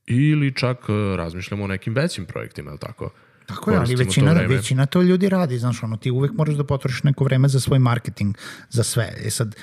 ili 0.08 0.56
čak 0.56 0.78
e, 0.90 1.18
razmišljamo 1.18 1.64
o 1.64 1.68
nekim 1.68 1.94
većim 1.94 2.26
projektima, 2.26 2.70
je 2.70 2.74
li 2.74 2.80
tako? 2.80 3.10
Tako 3.50 3.72
je, 3.72 3.78
ali 3.78 3.96
većina, 3.96 4.34
to 4.34 4.48
većina 4.48 4.86
to 4.86 5.02
ljudi 5.02 5.30
radi, 5.30 5.60
znaš, 5.60 5.84
ono, 5.84 5.98
ti 5.98 6.12
uvek 6.12 6.32
moraš 6.34 6.56
da 6.56 6.64
potrošiš 6.64 7.04
neko 7.04 7.24
vreme 7.24 7.48
za 7.48 7.60
svoj 7.60 7.80
marketing, 7.80 8.38
za 8.70 8.84
sve. 8.84 9.14
E 9.26 9.30
sad, 9.30 9.56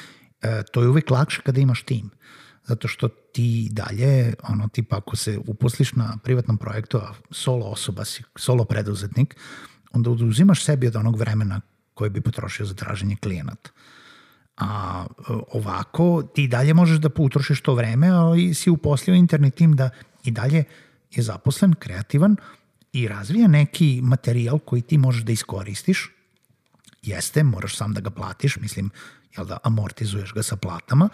e, 0.42 0.62
to 0.72 0.82
je 0.82 0.88
uvek 0.88 1.10
lakše 1.10 1.42
kada 1.42 1.60
imaš 1.60 1.82
tim. 1.82 2.10
Zato 2.64 2.88
što 2.88 3.08
ti 3.08 3.68
dalje, 3.72 4.34
ono, 4.48 4.68
tipa 4.68 4.96
ako 4.96 5.16
se 5.16 5.38
uposliš 5.46 5.92
na 5.92 6.18
privatnom 6.24 6.58
projektu, 6.58 6.98
a 6.98 7.14
solo 7.30 7.66
osoba 7.66 8.04
si, 8.04 8.22
solo 8.36 8.64
preduzetnik, 8.64 9.36
onda 9.92 10.10
uzimaš 10.10 10.64
sebi 10.64 10.86
od 10.86 10.96
onog 10.96 11.16
vremena 11.18 11.60
koje 11.94 12.10
bi 12.10 12.20
potrošio 12.20 12.66
za 12.66 12.74
traženje 12.74 13.16
klijenata. 13.16 13.70
A 14.56 15.04
e, 15.06 15.32
ovako 15.52 16.22
ti 16.34 16.48
dalje 16.48 16.74
možeš 16.74 16.98
da 16.98 17.08
utrošiš 17.18 17.60
to 17.60 17.74
vreme, 17.74 18.08
ali 18.08 18.54
si 18.54 18.70
uposlio 18.70 19.14
interni 19.14 19.50
tim 19.50 19.76
da 19.76 19.90
i 20.24 20.30
dalje 20.30 20.64
je 21.10 21.22
zaposlen, 21.22 21.74
kreativan, 21.74 22.36
i 22.96 23.08
razvija 23.08 23.48
neki 23.48 24.00
materijal 24.02 24.58
koji 24.58 24.82
ti 24.82 24.98
možeš 24.98 25.22
da 25.22 25.32
iskoristiš, 25.32 26.10
jeste, 27.02 27.42
moraš 27.42 27.76
sam 27.76 27.94
da 27.94 28.00
ga 28.00 28.10
platiš, 28.10 28.56
mislim, 28.56 28.90
jel 29.36 29.46
da, 29.46 29.58
amortizuješ 29.64 30.32
ga 30.32 30.42
sa 30.42 30.56
platama, 30.56 31.08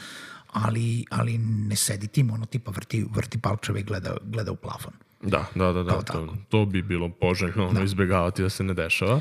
ali, 0.52 1.04
ali 1.10 1.38
ne 1.38 1.76
sedi 1.76 2.06
tim 2.06 2.30
ono 2.30 2.46
tipa 2.46 2.70
vrti, 2.70 3.06
vrti 3.10 3.38
palčeve 3.38 3.80
i 3.80 3.82
gleda, 3.82 4.16
gleda 4.22 4.52
u 4.52 4.56
plafon. 4.56 4.92
Da, 5.22 5.46
da, 5.54 5.72
da, 5.72 5.82
da 5.82 6.02
to, 6.02 6.36
to 6.48 6.64
bi 6.66 6.82
bilo 6.82 7.08
poželjno 7.08 7.66
ono, 7.68 7.78
da. 7.78 7.84
izbjegavati 7.84 8.42
da 8.42 8.48
se 8.48 8.64
ne 8.64 8.74
dešava. 8.74 9.20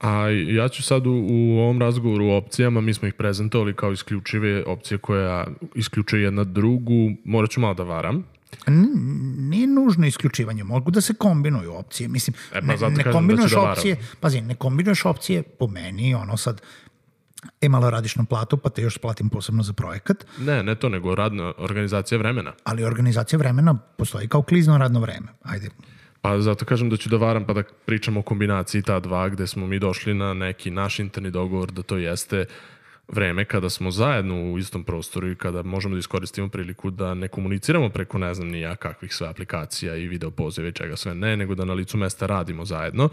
A 0.00 0.28
ja 0.28 0.68
ću 0.68 0.82
sad 0.82 1.06
u, 1.06 1.12
u 1.30 1.58
ovom 1.58 1.80
razgovoru 1.80 2.26
o 2.26 2.36
opcijama, 2.36 2.80
mi 2.80 2.94
smo 2.94 3.08
ih 3.08 3.14
prezentovali 3.14 3.74
kao 3.74 3.92
isključive 3.92 4.64
opcije 4.64 4.98
koja 4.98 5.46
isključuje 5.74 6.22
jedna 6.22 6.44
drugu, 6.44 7.12
morat 7.24 7.50
ću 7.50 7.60
malo 7.60 7.74
da 7.74 7.82
varam, 7.82 8.24
nije 9.36 9.66
nužno 9.66 10.06
isključivanje, 10.06 10.64
mogu 10.64 10.90
da 10.90 11.00
se 11.00 11.14
kombinuju 11.14 11.74
opcije. 11.74 12.08
Mislim, 12.08 12.34
e, 12.52 12.60
pa 12.60 12.66
ne, 12.66 12.76
ne 12.76 13.02
da 13.04 13.12
kombinuješ 13.12 13.52
da 13.52 13.60
opcije, 13.60 13.94
da 13.94 14.02
pazi, 14.20 14.40
ne 14.40 14.54
kombinuješ 14.54 15.04
opcije 15.04 15.42
po 15.42 15.66
meni, 15.66 16.14
ono 16.14 16.36
sad, 16.36 16.62
e 17.60 17.68
malo 17.68 17.90
radiš 17.90 18.16
na 18.16 18.24
platu, 18.24 18.56
pa 18.56 18.68
te 18.68 18.82
još 18.82 18.98
platim 18.98 19.28
posebno 19.28 19.62
za 19.62 19.72
projekat. 19.72 20.26
Ne, 20.38 20.62
ne 20.62 20.74
to, 20.74 20.88
nego 20.88 21.14
radna 21.14 21.52
organizacija 21.58 22.18
vremena. 22.18 22.52
Ali 22.64 22.84
organizacija 22.84 23.38
vremena 23.38 23.74
postoji 23.74 24.28
kao 24.28 24.42
klizno 24.42 24.78
radno 24.78 25.00
vreme. 25.00 25.26
Ajde, 25.42 25.68
Pa 26.20 26.40
zato 26.40 26.64
kažem 26.64 26.90
da 26.90 26.96
ću 26.96 27.08
da 27.08 27.16
varam 27.16 27.44
pa 27.46 27.52
da 27.52 27.62
pričamo 27.84 28.20
o 28.20 28.22
kombinaciji 28.22 28.82
ta 28.82 29.00
dva 29.00 29.28
gde 29.28 29.46
smo 29.46 29.66
mi 29.66 29.78
došli 29.78 30.14
na 30.14 30.34
neki 30.34 30.70
naš 30.70 30.98
interni 30.98 31.30
dogovor 31.30 31.70
da 31.72 31.82
to 31.82 31.96
jeste 31.96 32.40
uh, 32.40 32.75
vreme 33.08 33.44
kada 33.44 33.70
smo 33.70 33.90
zajedno 33.90 34.52
u 34.52 34.58
istom 34.58 34.84
prostoru 34.84 35.30
i 35.30 35.36
kada 35.36 35.62
možemo 35.62 35.94
da 35.94 35.98
iskoristimo 35.98 36.48
priliku 36.48 36.90
da 36.90 37.14
ne 37.14 37.28
komuniciramo 37.28 37.88
preko 37.88 38.18
ne 38.18 38.34
znam 38.34 38.48
ni 38.48 38.60
ja 38.60 38.76
kakvih 38.76 39.14
sve 39.14 39.28
aplikacija 39.28 39.96
i 39.96 40.08
video 40.08 40.30
pozive 40.30 40.68
i 40.68 40.72
čega 40.72 40.96
sve 40.96 41.14
ne, 41.14 41.36
nego 41.36 41.54
da 41.54 41.64
na 41.64 41.72
licu 41.72 41.96
mesta 41.96 42.26
radimo 42.26 42.64
zajedno, 42.64 43.08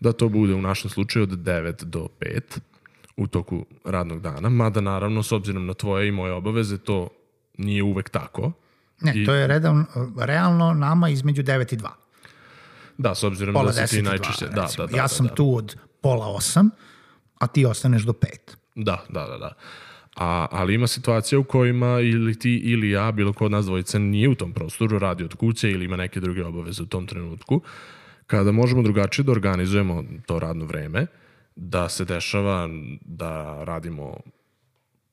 da 0.00 0.12
to 0.12 0.28
bude 0.28 0.54
u 0.54 0.62
našem 0.62 0.90
slučaju 0.90 1.22
od 1.22 1.30
9 1.30 1.84
do 1.84 2.08
5 2.20 2.40
u 3.16 3.26
toku 3.26 3.66
radnog 3.84 4.20
dana, 4.20 4.48
mada 4.48 4.80
naravno 4.80 5.22
s 5.22 5.32
obzirom 5.32 5.66
na 5.66 5.74
tvoje 5.74 6.08
i 6.08 6.12
moje 6.12 6.32
obaveze 6.32 6.78
to 6.78 7.08
nije 7.58 7.82
uvek 7.82 8.08
tako. 8.08 8.52
Ne, 9.00 9.12
I, 9.14 9.26
to 9.26 9.34
je 9.34 9.46
redavno, 9.46 9.84
realno 10.18 10.74
nama 10.74 11.08
između 11.08 11.42
9 11.42 11.74
i 11.74 11.76
2. 11.76 11.88
Da, 12.98 13.14
s 13.14 13.24
obzirom 13.24 13.54
pola 13.54 13.72
da 13.72 13.86
si 13.86 13.96
ti 13.96 14.02
najčešće... 14.02 14.46
Da, 14.46 14.68
da, 14.76 14.86
da, 14.86 14.96
ja 14.96 15.08
sam 15.08 15.26
da, 15.26 15.30
da. 15.30 15.34
tu 15.34 15.56
od 15.56 15.76
pola 16.00 16.26
8, 16.26 16.70
a 17.38 17.46
ti 17.46 17.66
ostaneš 17.66 18.02
do 18.02 18.12
5. 18.12 18.26
Da, 18.76 19.04
da, 19.08 19.26
da, 19.26 19.38
da. 19.38 19.52
A, 20.16 20.46
ali 20.50 20.74
ima 20.74 20.86
situacija 20.86 21.38
u 21.38 21.44
kojima 21.44 22.00
ili 22.00 22.38
ti 22.38 22.56
ili 22.56 22.90
ja, 22.90 23.12
bilo 23.12 23.32
ko 23.32 23.44
od 23.44 23.50
nas 23.50 23.66
dvojice 23.66 23.98
nije 23.98 24.28
u 24.28 24.34
tom 24.34 24.52
prostoru, 24.52 24.98
radi 24.98 25.24
od 25.24 25.34
kuće 25.34 25.70
ili 25.70 25.84
ima 25.84 25.96
neke 25.96 26.20
druge 26.20 26.44
obaveze 26.44 26.82
u 26.82 26.86
tom 26.86 27.06
trenutku, 27.06 27.60
kada 28.26 28.52
možemo 28.52 28.82
drugačije 28.82 29.24
da 29.24 29.32
organizujemo 29.32 30.04
to 30.26 30.38
radno 30.38 30.64
vreme, 30.64 31.06
da 31.56 31.88
se 31.88 32.04
dešava 32.04 32.68
da 33.00 33.64
radimo 33.64 34.16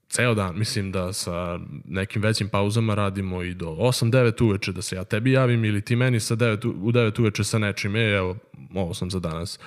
ceo 0.10 0.34
dan, 0.34 0.58
mislim 0.58 0.92
da 0.92 1.14
sa 1.14 1.60
nekim 1.86 2.22
većim 2.22 2.50
pauzama 2.50 2.96
radimo 2.96 3.44
i 3.44 3.54
do 3.54 3.66
8-9 3.66 4.44
uveče 4.44 4.72
da 4.72 4.82
se 4.82 4.96
ja 4.96 5.04
tebi 5.04 5.32
javim 5.32 5.66
ili 5.66 5.82
ti 5.82 5.96
meni 5.96 6.20
sa 6.20 6.36
9, 6.36 6.68
u 6.68 6.92
9 6.92 7.22
uveče 7.22 7.44
sa 7.44 7.60
nečim, 7.60 7.96
e, 7.96 8.00
evo, 8.00 8.38
ovo 8.74 8.94
sam 8.94 9.12
za 9.12 9.20
danas 9.20 9.60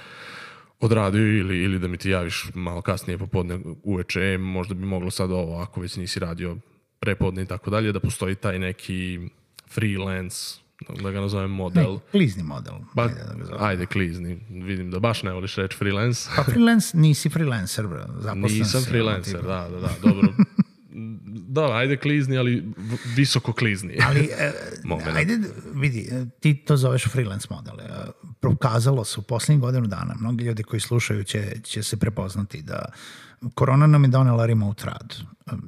odradio 0.81 1.39
ili, 1.39 1.63
ili 1.63 1.79
da 1.79 1.89
mi 1.89 1.97
ti 1.97 2.11
javiš 2.11 2.45
malo 2.55 2.83
kasnije 2.83 3.19
popodne 3.19 3.61
uveče, 3.83 4.21
e, 4.21 4.39
možda 4.39 4.75
bi 4.75 4.87
moglo 4.87 5.11
sad 5.11 5.31
ovo, 5.31 5.59
ako 5.59 5.81
već 5.81 5.97
nisi 5.97 6.21
radio 6.21 6.57
prepodne 7.01 7.43
i 7.43 7.47
tako 7.47 7.71
dalje, 7.71 7.93
da 7.93 8.01
postoji 8.01 8.35
taj 8.35 8.59
neki 8.59 9.21
freelance 9.69 10.67
da 11.03 11.11
ga 11.11 11.21
nazovem 11.21 11.51
model. 11.51 11.93
Ne, 11.93 12.01
klizni 12.11 12.43
model. 12.43 12.75
Ba, 12.95 13.03
ajde, 13.03 13.15
da 13.15 13.57
ga 13.57 13.65
ajde, 13.65 13.87
klizni. 13.87 14.41
Vidim 14.51 14.91
da 14.91 14.99
baš 14.99 15.23
ne 15.23 15.33
voliš 15.33 15.57
reći 15.57 15.77
freelance. 15.77 16.31
Pa 16.37 16.43
freelance, 16.43 16.97
nisi 16.97 17.29
freelancer, 17.29 17.87
bro. 17.87 18.05
Zaposlen 18.19 18.59
Nisam 18.59 18.81
si, 18.81 18.89
freelancer, 18.89 19.43
da, 19.43 19.69
da, 19.69 19.81
da, 19.81 19.89
dobro. 20.03 20.29
da, 21.49 21.77
ajde 21.77 21.97
klizni, 21.97 22.39
ali 22.39 22.65
visoko 23.17 23.53
klizni. 23.53 23.99
Ali, 24.07 24.29
e, 24.39 24.53
ajde, 25.17 25.39
vidi, 25.75 26.11
ti 26.41 26.55
to 26.55 26.77
zoveš 26.77 27.09
freelance 27.09 27.49
model. 27.51 27.75
E, 28.47 28.57
prokazalo 28.57 29.05
se 29.05 29.21
u 29.21 29.23
poslednjih 29.23 29.61
godinu 29.61 29.87
dana, 29.87 30.15
mnogi 30.21 30.45
ljudi 30.45 30.63
koji 30.63 30.81
slušaju 30.81 31.25
će, 31.25 31.61
će 31.63 31.83
se 31.83 31.97
prepoznati 31.97 32.63
da 32.63 32.85
korona 33.55 33.87
nam 33.87 34.05
je 34.05 34.09
donela 34.09 34.47
remote 34.47 34.87
rad. 34.87 35.17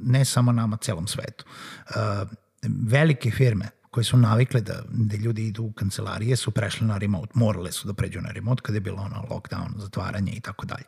Ne 0.02 0.24
samo 0.24 0.52
nama, 0.52 0.76
celom 0.76 1.06
svetu. 1.06 1.44
Uh, 1.90 2.28
velike 2.62 3.30
firme 3.30 3.68
koje 3.90 4.04
su 4.04 4.16
navikle 4.16 4.60
da, 4.60 4.82
da 4.88 5.16
ljudi 5.16 5.46
idu 5.46 5.62
u 5.62 5.72
kancelarije 5.72 6.36
su 6.36 6.50
prešli 6.50 6.86
na 6.86 6.98
remote, 6.98 7.32
morale 7.34 7.72
su 7.72 7.86
da 7.86 7.94
pređu 7.94 8.20
na 8.20 8.30
remote 8.30 8.62
kada 8.62 8.76
je 8.76 8.80
bilo 8.80 9.02
ono 9.02 9.26
lockdown, 9.30 9.78
zatvaranje 9.78 10.32
i 10.32 10.40
tako 10.40 10.66
dalje. 10.66 10.84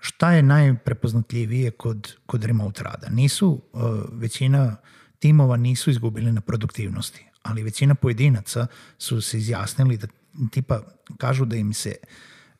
Šta 0.00 0.32
je 0.32 0.42
najprepoznatljivije 0.42 1.70
kod, 1.70 2.16
kod 2.26 2.44
remote 2.44 2.82
rada? 2.84 3.08
Nisu, 3.10 3.62
uh, 3.72 3.82
većina 4.12 4.76
timova 5.18 5.56
nisu 5.56 5.90
izgubili 5.90 6.32
na 6.32 6.40
produktivnosti, 6.40 7.26
ali 7.42 7.62
većina 7.62 7.94
pojedinaca 7.94 8.66
su 8.98 9.20
se 9.20 9.38
izjasnili 9.38 9.96
da 9.96 10.06
tipa 10.52 10.80
kažu 11.18 11.44
da 11.44 11.56
im 11.56 11.72
se 11.72 11.94
uh, 12.02 12.08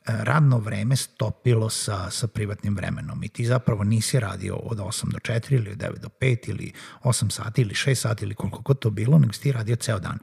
radno 0.08 0.58
vreme 0.58 0.96
stopilo 0.96 1.70
sa, 1.70 2.10
sa 2.10 2.26
privatnim 2.26 2.76
vremenom 2.76 3.24
i 3.24 3.28
ti 3.28 3.46
zapravo 3.46 3.84
nisi 3.84 4.20
radio 4.20 4.54
od 4.56 4.78
8 4.78 5.12
do 5.12 5.18
4 5.18 5.54
ili 5.54 5.70
od 5.70 5.78
9 5.78 5.98
do 5.98 6.08
5 6.20 6.50
ili 6.50 6.72
8 7.04 7.30
sati 7.30 7.62
ili 7.62 7.74
6 7.74 7.94
sati 7.94 8.24
ili 8.24 8.34
koliko 8.34 8.60
god 8.60 8.78
to 8.78 8.90
bilo, 8.90 9.18
nego 9.18 9.32
si 9.32 9.40
ti 9.40 9.52
radio 9.52 9.76
ceo 9.76 9.98
dan. 9.98 10.18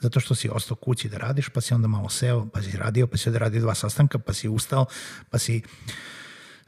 Zato 0.00 0.20
što 0.20 0.34
si 0.34 0.48
ostao 0.48 0.76
kući 0.76 1.08
da 1.08 1.18
radiš, 1.18 1.48
pa 1.48 1.60
si 1.60 1.74
onda 1.74 1.88
malo 1.88 2.08
seo, 2.08 2.46
pa 2.52 2.62
si 2.62 2.76
radio, 2.76 3.06
pa 3.06 3.16
si 3.16 3.28
onda 3.28 3.38
radio 3.38 3.60
dva 3.60 3.74
sastanka, 3.74 4.18
pa 4.18 4.32
si 4.32 4.48
ustao, 4.48 4.86
pa 5.30 5.38
si 5.38 5.62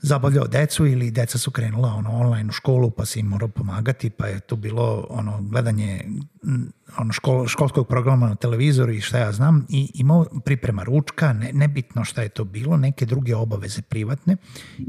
zabavljao 0.03 0.47
decu 0.47 0.87
ili 0.87 1.11
deca 1.11 1.39
su 1.39 1.51
krenula 1.51 1.89
ono 1.89 2.11
online 2.11 2.49
u 2.49 2.53
školu 2.53 2.91
pa 2.91 3.05
se 3.05 3.21
im 3.21 3.27
morao 3.27 3.49
pomagati 3.49 4.11
pa 4.11 4.27
je 4.27 4.41
to 4.41 4.57
bilo 4.57 5.07
ono 5.11 5.39
gledanje 5.43 6.05
ono 6.99 7.13
škol, 7.13 7.47
školskog 7.47 7.89
programa 7.89 8.29
na 8.29 8.35
televizoru 8.35 8.93
i 8.93 9.01
šta 9.01 9.19
ja 9.19 9.33
znam 9.33 9.67
i 9.69 9.91
imao 9.95 10.27
priprema 10.45 10.83
ručka, 10.83 11.33
ne, 11.33 11.51
nebitno 11.53 12.05
šta 12.05 12.23
je 12.23 12.29
to 12.29 12.45
bilo, 12.45 12.77
neke 12.77 13.07
druge 13.07 13.37
obaveze 13.37 13.83
privatne 13.83 14.37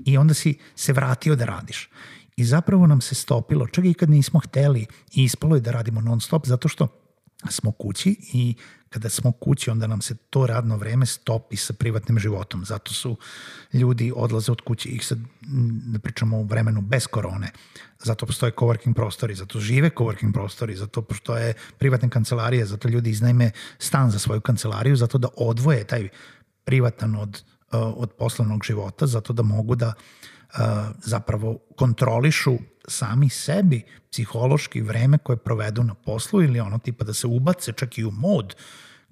i 0.06 0.18
onda 0.18 0.34
si 0.34 0.58
se 0.76 0.94
vratio 0.94 1.36
da 1.36 1.46
radiš. 1.46 1.90
I 2.36 2.44
zapravo 2.44 2.88
nam 2.88 3.02
se 3.02 3.16
stopilo, 3.16 3.68
čak 3.68 3.86
i 3.86 3.94
kad 3.94 4.10
nismo 4.10 4.40
hteli 4.40 4.86
i 5.14 5.24
ispalo 5.24 5.56
je 5.56 5.62
da 5.62 5.72
radimo 5.72 6.02
non 6.02 6.22
stop 6.22 6.48
zato 6.48 6.68
što 6.68 7.03
smo 7.50 7.72
kući 7.72 8.16
i 8.34 8.56
kada 8.90 9.10
smo 9.10 9.32
kući 9.32 9.70
onda 9.70 9.88
nam 9.88 10.02
se 10.02 10.16
to 10.30 10.48
radno 10.48 10.78
vreme 10.78 11.06
stopi 11.06 11.58
sa 11.58 11.74
privatnim 11.74 12.20
životom. 12.20 12.66
Zato 12.66 12.94
su 12.94 13.18
ljudi 13.74 14.14
odlaze 14.16 14.52
od 14.52 14.62
kuće 14.62 14.90
ih 14.90 15.06
sad 15.06 15.20
da 15.94 16.00
pričamo 16.00 16.40
o 16.40 16.44
vremenu 16.44 16.82
bez 16.82 17.08
korone. 17.08 17.52
Zato 18.04 18.26
postoje 18.26 18.52
coworking 18.52 18.94
prostori, 18.94 19.36
zato 19.36 19.60
žive 19.60 19.90
coworking 19.90 20.34
prostori, 20.34 20.76
zato 20.76 21.02
postoje 21.02 21.54
privatne 21.78 22.10
kancelarije, 22.10 22.66
zato 22.66 22.88
ljudi 22.88 23.10
iznajme 23.10 23.52
stan 23.80 24.12
za 24.12 24.20
svoju 24.20 24.42
kancelariju, 24.42 24.96
zato 24.96 25.18
da 25.18 25.28
odvoje 25.38 25.84
taj 25.84 26.10
privatan 26.64 27.16
od, 27.16 27.44
od 27.72 28.12
poslovnog 28.12 28.64
života, 28.64 29.08
zato 29.08 29.34
da 29.34 29.44
mogu 29.44 29.76
da 29.76 29.94
zapravo 31.04 31.60
kontrolišu 31.76 32.58
sami 32.88 33.30
sebi 33.30 33.84
psihološki 34.12 34.82
vreme 34.82 35.18
koje 35.18 35.38
provedu 35.38 35.84
na 35.84 35.94
poslu 35.94 36.44
ili 36.44 36.60
ono 36.60 36.78
tipa 36.78 37.06
da 37.06 37.14
se 37.14 37.28
ubace 37.28 37.74
čak 37.74 37.98
i 37.98 38.06
u 38.06 38.12
mod 38.12 38.56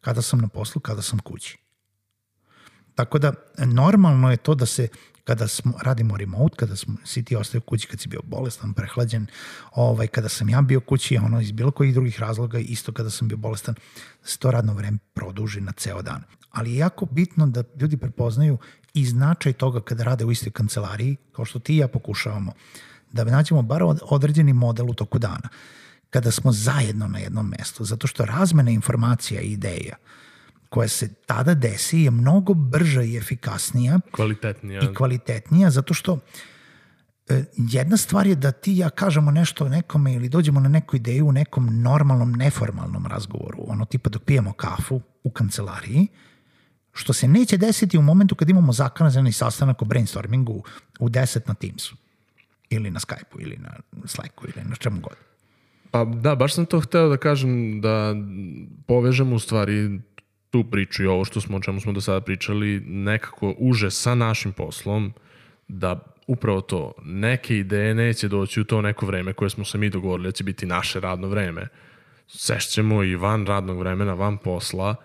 kada 0.02 0.22
sam 0.22 0.40
na 0.40 0.48
poslu, 0.48 0.82
kada 0.82 1.02
sam 1.02 1.20
kući. 1.20 1.58
Tako 2.96 3.20
da 3.20 3.34
normalno 3.58 4.32
je 4.32 4.38
to 4.38 4.56
da 4.56 4.66
se 4.66 4.88
kada 5.24 5.48
smo, 5.48 5.74
radimo 5.82 6.18
remote, 6.18 6.56
kada 6.56 6.76
smo, 6.76 6.96
si 7.06 7.24
ti 7.24 7.36
ostaju 7.36 7.62
kući, 7.62 7.88
kad 7.88 8.00
si 8.00 8.10
bio 8.10 8.20
bolestan, 8.24 8.74
prehlađen, 8.74 9.28
ovaj, 9.72 10.08
kada 10.08 10.30
sam 10.30 10.50
ja 10.50 10.62
bio 10.62 10.80
kući, 10.80 11.18
ono, 11.18 11.42
iz 11.42 11.52
bilo 11.52 11.72
kojih 11.72 11.94
drugih 11.94 12.20
razloga, 12.20 12.60
isto 12.60 12.92
kada 12.92 13.10
sam 13.10 13.28
bio 13.28 13.38
bolestan, 13.38 13.76
da 14.22 14.28
se 14.28 14.38
to 14.38 14.52
radno 14.52 14.74
vreme 14.74 14.98
produži 15.14 15.62
na 15.62 15.72
ceo 15.72 16.02
dan. 16.02 16.24
Ali 16.50 16.72
je 16.72 16.78
jako 16.78 17.06
bitno 17.06 17.48
da 17.48 17.64
ljudi 17.80 17.98
prepoznaju 17.98 18.58
i 18.94 19.06
značaj 19.06 19.54
toga 19.54 19.82
kada 19.82 20.04
rade 20.04 20.26
u 20.26 20.32
istoj 20.32 20.52
kancelariji, 20.52 21.18
kao 21.32 21.46
što 21.46 21.60
ti 21.60 21.74
i 21.74 21.78
ja 21.78 21.88
pokušavamo, 21.88 22.54
da 23.12 23.24
nađemo 23.24 23.62
bar 23.62 23.84
određeni 24.02 24.54
model 24.54 24.90
u 24.90 24.94
toku 24.94 25.20
dana, 25.20 25.50
kada 26.10 26.32
smo 26.32 26.52
zajedno 26.52 27.08
na 27.08 27.20
jednom 27.20 27.54
mestu, 27.58 27.84
zato 27.84 28.08
što 28.08 28.26
razmena 28.26 28.72
informacija 28.72 29.42
i 29.42 29.52
ideja 29.52 29.96
koja 30.72 30.88
se 30.88 31.14
tada 31.14 31.54
desi 31.54 32.00
je 32.00 32.12
mnogo 32.12 32.54
brža 32.54 33.04
i 33.04 33.18
efikasnija 33.18 34.00
kvalitetnija. 34.12 34.82
i 34.82 34.94
kvalitetnija, 34.96 35.70
zato 35.70 35.94
što 35.94 36.20
e, 37.30 37.44
jedna 37.58 37.98
stvar 37.98 38.28
je 38.28 38.36
da 38.36 38.52
ti 38.52 38.78
ja 38.78 38.90
kažemo 38.90 39.32
nešto 39.32 39.70
nekome 39.70 40.14
ili 40.14 40.30
dođemo 40.30 40.60
na 40.60 40.70
neku 40.70 40.96
ideju 40.96 41.28
u 41.28 41.32
nekom 41.32 41.82
normalnom, 41.82 42.32
neformalnom 42.32 43.06
razgovoru, 43.06 43.58
ono 43.68 43.86
tipa 43.86 44.10
dok 44.10 44.24
pijemo 44.24 44.54
kafu 44.54 45.02
u 45.24 45.32
kancelariji, 45.32 46.08
što 46.94 47.14
se 47.14 47.28
neće 47.28 47.58
desiti 47.58 47.98
u 47.98 48.02
momentu 48.02 48.36
kad 48.36 48.50
imamo 48.50 48.74
zakazani 48.74 49.32
sastanak 49.32 49.82
o 49.82 49.86
brainstormingu 49.86 50.64
u 51.00 51.10
10 51.10 51.40
na 51.48 51.54
Teamsu 51.54 51.96
ili 52.72 52.92
na 52.92 53.00
Skype-u 53.00 53.42
ili 53.42 53.58
na 53.58 53.70
Slacku 54.06 54.46
ili 54.46 54.70
na 54.70 54.76
čemu 54.76 55.02
god. 55.02 55.16
Pa 55.92 56.06
da, 56.06 56.36
baš 56.36 56.54
sam 56.54 56.66
to 56.66 56.80
hteo 56.80 57.10
da 57.10 57.18
kažem 57.18 57.82
da 57.82 58.16
povežemo 58.88 59.36
u 59.36 59.40
stvari 59.40 60.00
tu 60.50 60.64
priču 60.72 61.04
i 61.04 61.08
ovo 61.08 61.26
što 61.26 61.42
smo, 61.42 61.58
o 61.58 61.60
čemu 61.60 61.80
smo 61.80 61.92
do 61.92 62.02
sada 62.02 62.22
pričali, 62.22 62.80
nekako 62.80 63.56
uže 63.58 63.92
sa 63.92 64.16
našim 64.16 64.52
poslom, 64.52 65.14
da 65.68 66.00
upravo 66.28 66.62
to, 66.62 66.94
neke 67.04 67.58
ideje 67.58 67.96
neće 67.96 68.28
doći 68.28 68.62
u 68.62 68.64
to 68.64 68.82
neko 68.82 69.06
vreme 69.06 69.34
koje 69.34 69.50
smo 69.50 69.66
se 69.66 69.78
mi 69.78 69.90
dogovorili 69.90 70.28
da 70.28 70.32
će 70.32 70.44
biti 70.44 70.66
naše 70.66 71.00
radno 71.00 71.28
vreme. 71.28 71.68
Sešćemo 72.28 73.04
i 73.04 73.16
van 73.16 73.46
radnog 73.46 73.80
vremena, 73.80 74.14
van 74.14 74.38
posla, 74.38 74.96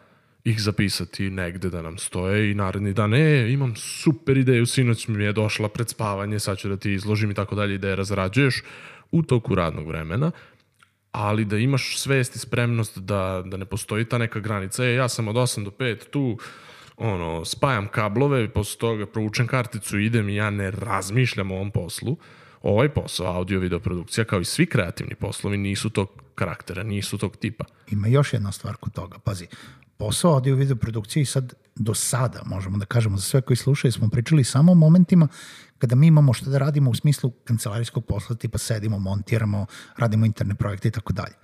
ih 0.47 0.63
zapisati 0.63 1.31
negde 1.31 1.71
da 1.71 1.83
nam 1.83 1.99
stoje 1.99 2.51
i 2.51 2.55
naredni 2.55 2.93
dan, 2.93 3.15
e, 3.15 3.53
imam 3.53 3.77
super 3.77 4.37
ideju, 4.37 4.67
sinoć 4.67 5.09
mi 5.09 5.25
je 5.25 5.33
došla 5.33 5.69
pred 5.69 5.89
spavanje, 5.89 6.39
sad 6.39 6.59
ću 6.59 6.69
da 6.69 6.77
ti 6.77 6.93
izložim 6.93 7.31
i 7.31 7.35
tako 7.35 7.55
dalje, 7.55 7.75
ideje 7.75 7.97
razrađuješ 7.97 8.63
u 9.11 9.23
toku 9.23 9.55
radnog 9.55 9.89
vremena, 9.89 10.31
ali 11.13 11.45
da 11.45 11.59
imaš 11.59 11.99
svest 11.99 12.37
i 12.37 12.39
spremnost 12.39 12.99
da, 12.99 13.43
da 13.47 13.57
ne 13.57 13.65
postoji 13.65 14.05
ta 14.05 14.19
neka 14.19 14.41
granica. 14.41 14.85
E, 14.85 14.95
ja 14.95 15.09
sam 15.09 15.29
od 15.29 15.37
8 15.37 15.65
do 15.65 15.71
5 15.71 16.11
tu, 16.11 16.39
ono, 16.97 17.45
spajam 17.45 17.89
kablove, 17.89 18.49
posle 18.49 18.79
toga 18.79 19.07
proučem 19.07 19.47
karticu, 19.47 19.99
idem 19.99 20.29
i 20.29 20.35
ja 20.35 20.51
ne 20.51 20.71
razmišljam 20.71 21.51
o 21.51 21.55
ovom 21.55 21.71
poslu. 21.71 22.17
Ovaj 22.63 22.89
posao, 22.89 23.37
audio 23.37 23.61
video 23.61 23.81
produkcija, 23.81 24.25
kao 24.25 24.41
i 24.41 24.45
svi 24.45 24.67
kreativni 24.67 25.15
poslovi, 25.15 25.57
nisu 25.57 25.91
tog 25.91 26.23
karaktera, 26.35 26.83
nisu 26.83 27.19
tog 27.19 27.37
tipa. 27.37 27.65
Ima 27.91 28.09
još 28.09 28.33
jedna 28.33 28.53
stvar 28.53 28.77
kod 28.77 28.93
toga, 28.93 29.19
pazi, 29.19 29.47
posao 29.99 30.33
audio 30.33 30.57
video 30.57 30.77
produkcije 30.77 31.23
i 31.23 31.27
sad 31.27 31.55
do 31.75 31.95
sada, 31.95 32.43
možemo 32.47 32.79
da 32.79 32.85
kažemo 32.85 33.17
za 33.17 33.23
sve 33.23 33.41
koji 33.41 33.57
slušaju, 33.57 33.93
smo 33.93 34.09
pričali 34.09 34.45
samo 34.45 34.73
o 34.73 34.75
momentima 34.75 35.29
kada 35.79 35.97
mi 35.97 36.07
imamo 36.07 36.33
što 36.33 36.51
da 36.51 36.59
radimo 36.59 36.91
u 36.91 36.95
smislu 36.95 37.31
kancelarijskog 37.45 38.05
posla, 38.05 38.37
tipa 38.37 38.59
sedimo, 38.59 38.99
montiramo, 38.99 39.67
radimo 39.97 40.27
interne 40.27 40.55
projekte 40.55 40.89
i 40.89 40.91
tako 40.91 41.13
dalje. 41.13 41.35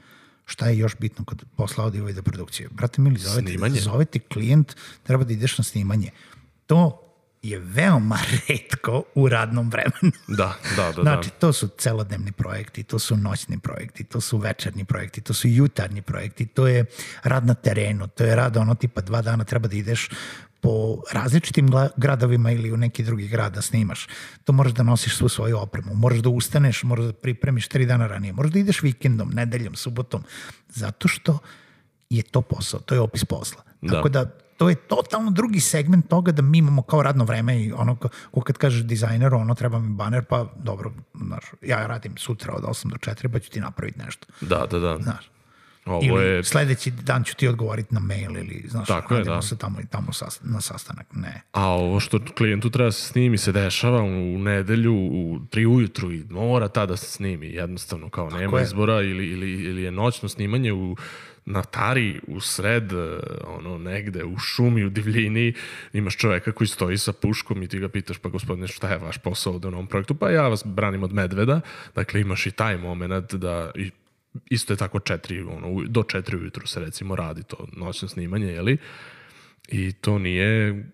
Šta 0.45 0.69
je 0.69 0.79
još 0.79 0.97
bitno 1.01 1.25
kod 1.25 1.45
posla 1.57 1.85
audio 1.85 2.05
video 2.05 2.23
produkcije? 2.23 2.69
Brate 2.69 3.03
mili, 3.03 3.19
zove 3.19 3.45
ti, 3.45 3.81
zove 3.81 4.05
ti 4.05 4.21
klijent, 4.21 4.77
treba 5.03 5.25
da 5.25 5.33
ideš 5.33 5.59
na 5.59 5.65
snimanje. 5.65 6.11
To 6.67 7.12
je 7.43 7.59
veoma 7.59 8.19
redko 8.49 9.05
u 9.15 9.29
radnom 9.29 9.71
vremenu. 9.71 10.13
Da, 10.29 10.55
da, 10.77 10.93
da. 10.93 11.03
Znači, 11.03 11.31
to 11.31 11.53
su 11.53 11.69
celodnevni 11.69 12.33
projekti, 12.33 12.83
to 12.83 12.99
su 12.99 13.17
noćni 13.17 13.59
projekti, 13.59 14.05
to 14.05 14.21
su 14.21 14.39
večerni 14.39 14.85
projekti, 14.85 15.21
to 15.21 15.35
su 15.35 15.49
jutarnji 15.49 16.03
projekti, 16.03 16.47
to 16.47 16.67
je 16.67 16.85
rad 17.23 17.47
na 17.47 17.55
terenu, 17.55 18.09
to 18.09 18.25
je 18.25 18.37
rad 18.37 18.57
ono 18.57 18.75
tipa 18.75 19.01
dva 19.01 19.23
dana 19.23 19.45
treba 19.45 19.69
da 19.69 19.77
ideš 19.77 20.09
po 20.61 21.03
različitim 21.13 21.71
gradovima 21.97 22.51
ili 22.51 22.73
u 22.73 22.77
neki 22.77 23.03
drugi 23.03 23.29
grad 23.29 23.55
da 23.55 23.63
snimaš. 23.63 24.07
To 24.45 24.53
moraš 24.53 24.73
da 24.73 24.83
nosiš 24.83 25.17
svu 25.17 25.29
svoju 25.29 25.59
opremu, 25.59 25.95
moraš 25.95 26.19
da 26.19 26.29
ustaneš, 26.29 26.83
moraš 26.83 27.05
da 27.05 27.13
pripremiš 27.13 27.69
tri 27.69 27.87
dana 27.87 28.07
ranije, 28.07 28.33
moraš 28.33 28.53
da 28.53 28.59
ideš 28.59 28.83
vikendom, 28.83 29.31
nedeljom, 29.31 29.75
subotom, 29.75 30.25
zato 30.69 31.09
što 31.09 31.39
je 32.11 32.23
to 32.23 32.43
posao, 32.43 32.81
to 32.81 32.95
je 32.95 33.01
opis 33.01 33.25
posla. 33.25 33.63
Da. 33.81 33.95
Tako 33.95 34.09
da 34.09 34.31
to 34.63 34.69
je 34.69 34.75
totalno 34.75 35.31
drugi 35.31 35.61
segment 35.61 36.09
toga 36.09 36.33
da 36.33 36.43
mi 36.43 36.59
imamo 36.59 36.83
kao 36.83 37.03
radno 37.03 37.25
vreme 37.25 37.63
i 37.63 37.73
ono, 37.73 37.97
ko, 38.31 38.41
kad 38.41 38.59
kažeš 38.59 38.83
dizajneru, 38.83 39.37
ono, 39.39 39.55
treba 39.55 39.79
mi 39.79 39.89
baner, 39.95 40.25
pa 40.25 40.47
dobro, 40.57 40.93
znaš, 41.15 41.45
ja 41.63 41.87
radim 41.87 42.17
sutra 42.17 42.55
od 42.55 42.63
8 42.63 42.89
do 42.89 42.97
4, 42.97 43.33
pa 43.33 43.39
ću 43.39 43.51
ti 43.51 43.61
napraviti 43.61 43.99
nešto, 43.99 44.27
Da, 44.41 44.67
da, 44.71 44.79
da. 44.79 44.99
znaš. 45.03 45.29
Ovo 45.87 46.01
Ili 46.05 46.25
je... 46.25 46.45
sledeći 46.45 46.91
dan 46.91 47.25
ću 47.25 47.37
ti 47.37 47.49
odgovoriti 47.49 47.95
na 47.95 48.01
mail 48.01 48.37
ili, 48.37 48.65
znaš, 48.69 48.89
Tako 48.89 49.15
je, 49.15 49.19
radimo 49.19 49.37
da. 49.37 49.43
se 49.43 49.57
tamo 49.59 49.81
i 49.81 49.87
tamo 49.87 50.13
sas, 50.13 50.41
na 50.43 50.61
sastanak. 50.61 51.07
Ne. 51.15 51.43
A 51.53 51.69
ovo 51.69 52.01
što 52.01 52.19
klijentu 52.37 52.71
treba 52.71 52.87
da 52.89 52.93
se 52.93 53.07
snimi 53.09 53.39
se 53.39 53.53
dešava 53.53 54.03
u 54.03 54.39
nedelju 54.39 54.95
u 54.95 55.39
tri 55.51 55.67
ujutru 55.67 56.13
i 56.13 56.25
mora 56.31 56.69
tada 56.69 56.87
da 56.87 56.97
se 56.97 57.07
snimi. 57.07 57.47
Jednostavno 57.47 58.09
kao 58.11 58.31
nema 58.31 58.59
je. 58.59 58.65
izbora 58.65 58.95
ili, 59.03 59.27
ili, 59.27 59.51
ili 59.53 59.83
je 59.83 59.91
noćno 59.91 60.29
snimanje 60.29 60.73
u 60.73 60.97
na 61.45 61.63
tari 61.63 62.21
u 62.27 62.41
sred 62.41 62.93
eh, 62.93 63.19
ono 63.47 63.79
negde 63.79 64.25
u 64.25 64.39
šumi 64.39 64.85
u 64.85 64.91
divljini 64.91 65.55
imaš 65.93 66.17
čoveka 66.17 66.53
koji 66.53 66.69
stoji 66.69 66.99
sa 66.99 67.13
puškom 67.13 67.63
i 67.63 67.69
ti 67.69 67.79
ga 67.79 67.89
pitaš 67.89 68.19
pa 68.19 68.29
gospodine 68.29 68.69
šta 68.69 68.89
je 68.89 68.99
vaš 68.99 69.19
posao 69.19 69.53
ovde 69.53 69.69
u 69.69 69.71
novom 69.71 69.87
projektu 69.87 70.15
pa 70.15 70.31
ja 70.31 70.49
vas 70.49 70.63
branim 70.65 71.03
od 71.03 71.13
medveda 71.13 71.61
dakle 71.95 72.21
imaš 72.21 72.47
i 72.47 72.51
taj 72.51 72.77
moment 72.77 73.35
da 73.35 73.71
i 73.75 73.91
isto 74.51 74.73
je 74.73 74.77
tako 74.77 74.99
četiri, 74.99 75.43
ono, 75.43 75.83
do 75.89 76.03
četiri 76.03 76.37
ujutru 76.37 76.67
se 76.67 76.81
recimo 76.81 77.17
radi 77.17 77.43
to 77.43 77.67
noćno 77.73 78.09
snimanje, 78.09 78.47
jeli? 78.47 78.79
I 79.69 79.93
to 79.93 80.19
nije, 80.19 80.85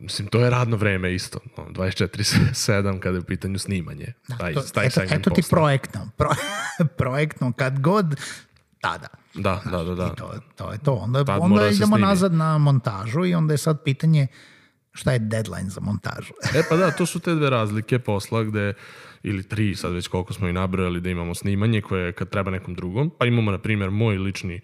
mislim, 0.00 0.28
to 0.28 0.40
je 0.40 0.50
radno 0.50 0.76
vreme 0.76 1.14
isto, 1.14 1.38
o, 1.56 1.64
24-7 1.64 3.00
kada 3.00 3.16
je 3.16 3.20
u 3.20 3.24
pitanju 3.24 3.58
snimanje. 3.58 4.12
taj, 4.38 4.54
To, 4.54 4.60
taj 4.60 4.86
eto, 4.86 5.02
eto 5.02 5.30
ti 5.30 5.42
posla. 5.42 5.58
projektno. 5.58 6.10
Pro, 6.16 6.30
projektno, 6.98 7.52
kad 7.52 7.80
god, 7.80 8.20
tada. 8.80 9.08
Da, 9.34 9.62
da, 9.70 9.84
da, 9.84 9.94
da. 9.94 10.06
I 10.06 10.16
to, 10.16 10.32
to 10.56 10.72
je 10.72 10.78
to. 10.78 10.92
Onda, 10.92 11.24
Tad 11.24 11.38
onda 11.42 11.60
da 11.62 11.68
idemo 11.68 11.98
nazad 11.98 12.34
na 12.34 12.58
montažu 12.58 13.24
i 13.24 13.34
onda 13.34 13.54
je 13.54 13.58
sad 13.58 13.82
pitanje 13.84 14.26
šta 14.92 15.12
je 15.12 15.18
deadline 15.18 15.70
za 15.70 15.80
montažu. 15.80 16.32
E 16.54 16.62
pa 16.68 16.76
da, 16.76 16.90
to 16.90 17.06
su 17.06 17.20
te 17.20 17.34
dve 17.34 17.50
razlike 17.50 17.98
posla 17.98 18.42
gde, 18.42 18.74
ili 19.22 19.42
tri, 19.42 19.74
sad 19.74 19.92
već 19.92 20.08
koliko 20.08 20.32
smo 20.32 20.48
i 20.48 20.52
nabrojali, 20.52 21.00
da 21.00 21.10
imamo 21.10 21.34
snimanje 21.34 21.80
koje 21.80 22.12
kad 22.12 22.28
treba 22.28 22.50
nekom 22.50 22.74
drugom, 22.74 23.10
pa 23.18 23.26
imamo, 23.26 23.50
na 23.50 23.58
primjer, 23.58 23.90
moj 23.90 24.18
lični 24.18 24.54
uh, 24.56 24.62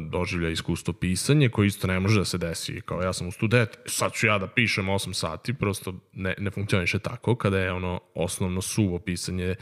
doživlja 0.00 0.48
iskustvo 0.48 0.94
pisanje, 0.94 1.48
koji 1.48 1.66
isto 1.66 1.86
ne 1.86 2.00
može 2.00 2.18
da 2.18 2.24
se 2.24 2.38
desi. 2.38 2.80
Kao 2.80 3.02
ja 3.02 3.12
sam 3.12 3.28
u 3.28 3.30
studet, 3.30 3.78
sad 3.86 4.12
ću 4.12 4.26
ja 4.26 4.38
da 4.38 4.46
pišem 4.46 4.86
8 4.86 5.12
sati, 5.12 5.54
prosto 5.54 5.94
ne, 6.12 6.34
ne 6.38 6.50
funkcioniše 6.50 6.98
tako, 6.98 7.34
kada 7.34 7.58
je 7.58 7.72
ono 7.72 8.00
osnovno 8.14 8.60
suvo 8.60 8.98
pisanje 8.98 9.54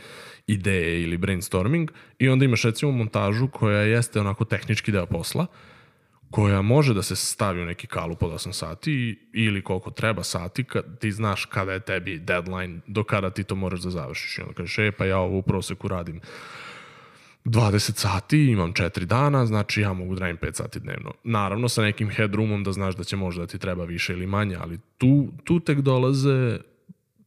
ideje 0.46 1.02
ili 1.02 1.16
brainstorming 1.16 1.90
i 2.18 2.28
onda 2.28 2.44
imaš 2.44 2.62
recimo 2.62 2.92
montažu 2.92 3.48
koja 3.48 3.80
jeste 3.80 4.20
onako 4.20 4.44
tehnički 4.44 4.92
deo 4.92 5.06
posla, 5.06 5.46
koja 6.30 6.62
može 6.62 6.94
da 6.94 7.02
se 7.02 7.16
stavi 7.16 7.62
u 7.62 7.64
neki 7.64 7.86
kalup 7.86 8.22
od 8.22 8.32
8 8.32 8.52
sati 8.52 9.18
ili 9.32 9.62
koliko 9.62 9.90
treba 9.90 10.22
sati, 10.22 10.64
kad 10.64 10.98
ti 10.98 11.12
znaš 11.12 11.44
kada 11.44 11.72
je 11.72 11.80
tebi 11.80 12.18
deadline, 12.18 12.80
do 12.86 13.04
kada 13.04 13.30
ti 13.30 13.44
to 13.44 13.54
moraš 13.54 13.80
da 13.80 13.90
završiš. 13.90 14.38
I 14.38 14.42
onda 14.42 14.54
kažeš, 14.54 14.78
e, 14.78 14.92
pa 14.92 15.04
ja 15.04 15.18
ovo 15.18 15.38
u 15.38 15.42
proseku 15.42 15.88
radim 15.88 16.20
20 17.44 17.96
sati, 17.96 18.46
imam 18.46 18.72
4 18.72 19.04
dana, 19.04 19.46
znači 19.46 19.80
ja 19.80 19.92
mogu 19.92 20.14
da 20.14 20.20
radim 20.20 20.36
5 20.36 20.54
sati 20.54 20.80
dnevno. 20.80 21.12
Naravno, 21.24 21.68
sa 21.68 21.82
nekim 21.82 22.10
headroomom 22.10 22.64
da 22.64 22.72
znaš 22.72 22.96
da 22.96 23.04
će 23.04 23.16
možda 23.16 23.40
da 23.40 23.46
ti 23.46 23.58
treba 23.58 23.84
više 23.84 24.12
ili 24.12 24.26
manje, 24.26 24.56
ali 24.60 24.78
tu, 24.98 25.28
tu 25.44 25.60
tek 25.60 25.78
dolaze 25.80 26.58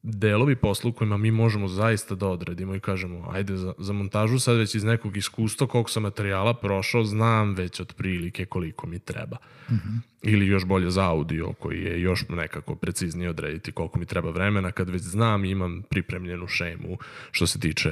delovi 0.04 0.56
posla 0.56 0.90
u 0.90 0.94
kojima 0.94 1.18
mi 1.18 1.32
možemo 1.32 1.68
zaista 1.68 2.16
da 2.16 2.28
odredimo 2.28 2.76
i 2.76 2.80
kažemo, 2.80 3.30
ajde, 3.32 3.58
za, 3.58 3.74
za 3.78 3.94
montažu 3.94 4.40
sad 4.40 4.58
već 4.58 4.76
iz 4.76 4.84
nekog 4.84 5.18
iskustva 5.18 5.68
koliko 5.68 5.90
sam 5.90 6.04
materijala 6.04 6.54
prošao, 6.54 7.04
znam 7.04 7.54
već 7.54 7.80
otprilike 7.80 8.46
koliko 8.46 8.88
mi 8.88 9.00
treba. 9.00 9.38
Mm 9.70 9.74
-hmm. 9.74 10.00
Ili 10.22 10.48
još 10.48 10.66
bolje 10.66 10.92
za 10.92 11.10
audio, 11.10 11.54
koji 11.54 11.84
je 11.84 12.02
još 12.02 12.26
nekako 12.30 12.76
preciznije 12.76 13.30
odrediti 13.30 13.72
koliko 13.72 14.00
mi 14.00 14.06
treba 14.06 14.30
vremena, 14.30 14.72
kad 14.72 14.90
već 14.90 15.02
znam 15.02 15.46
imam 15.46 15.84
pripremljenu 15.90 16.48
šemu 16.48 16.98
što 17.32 17.48
se 17.48 17.60
tiče 17.60 17.90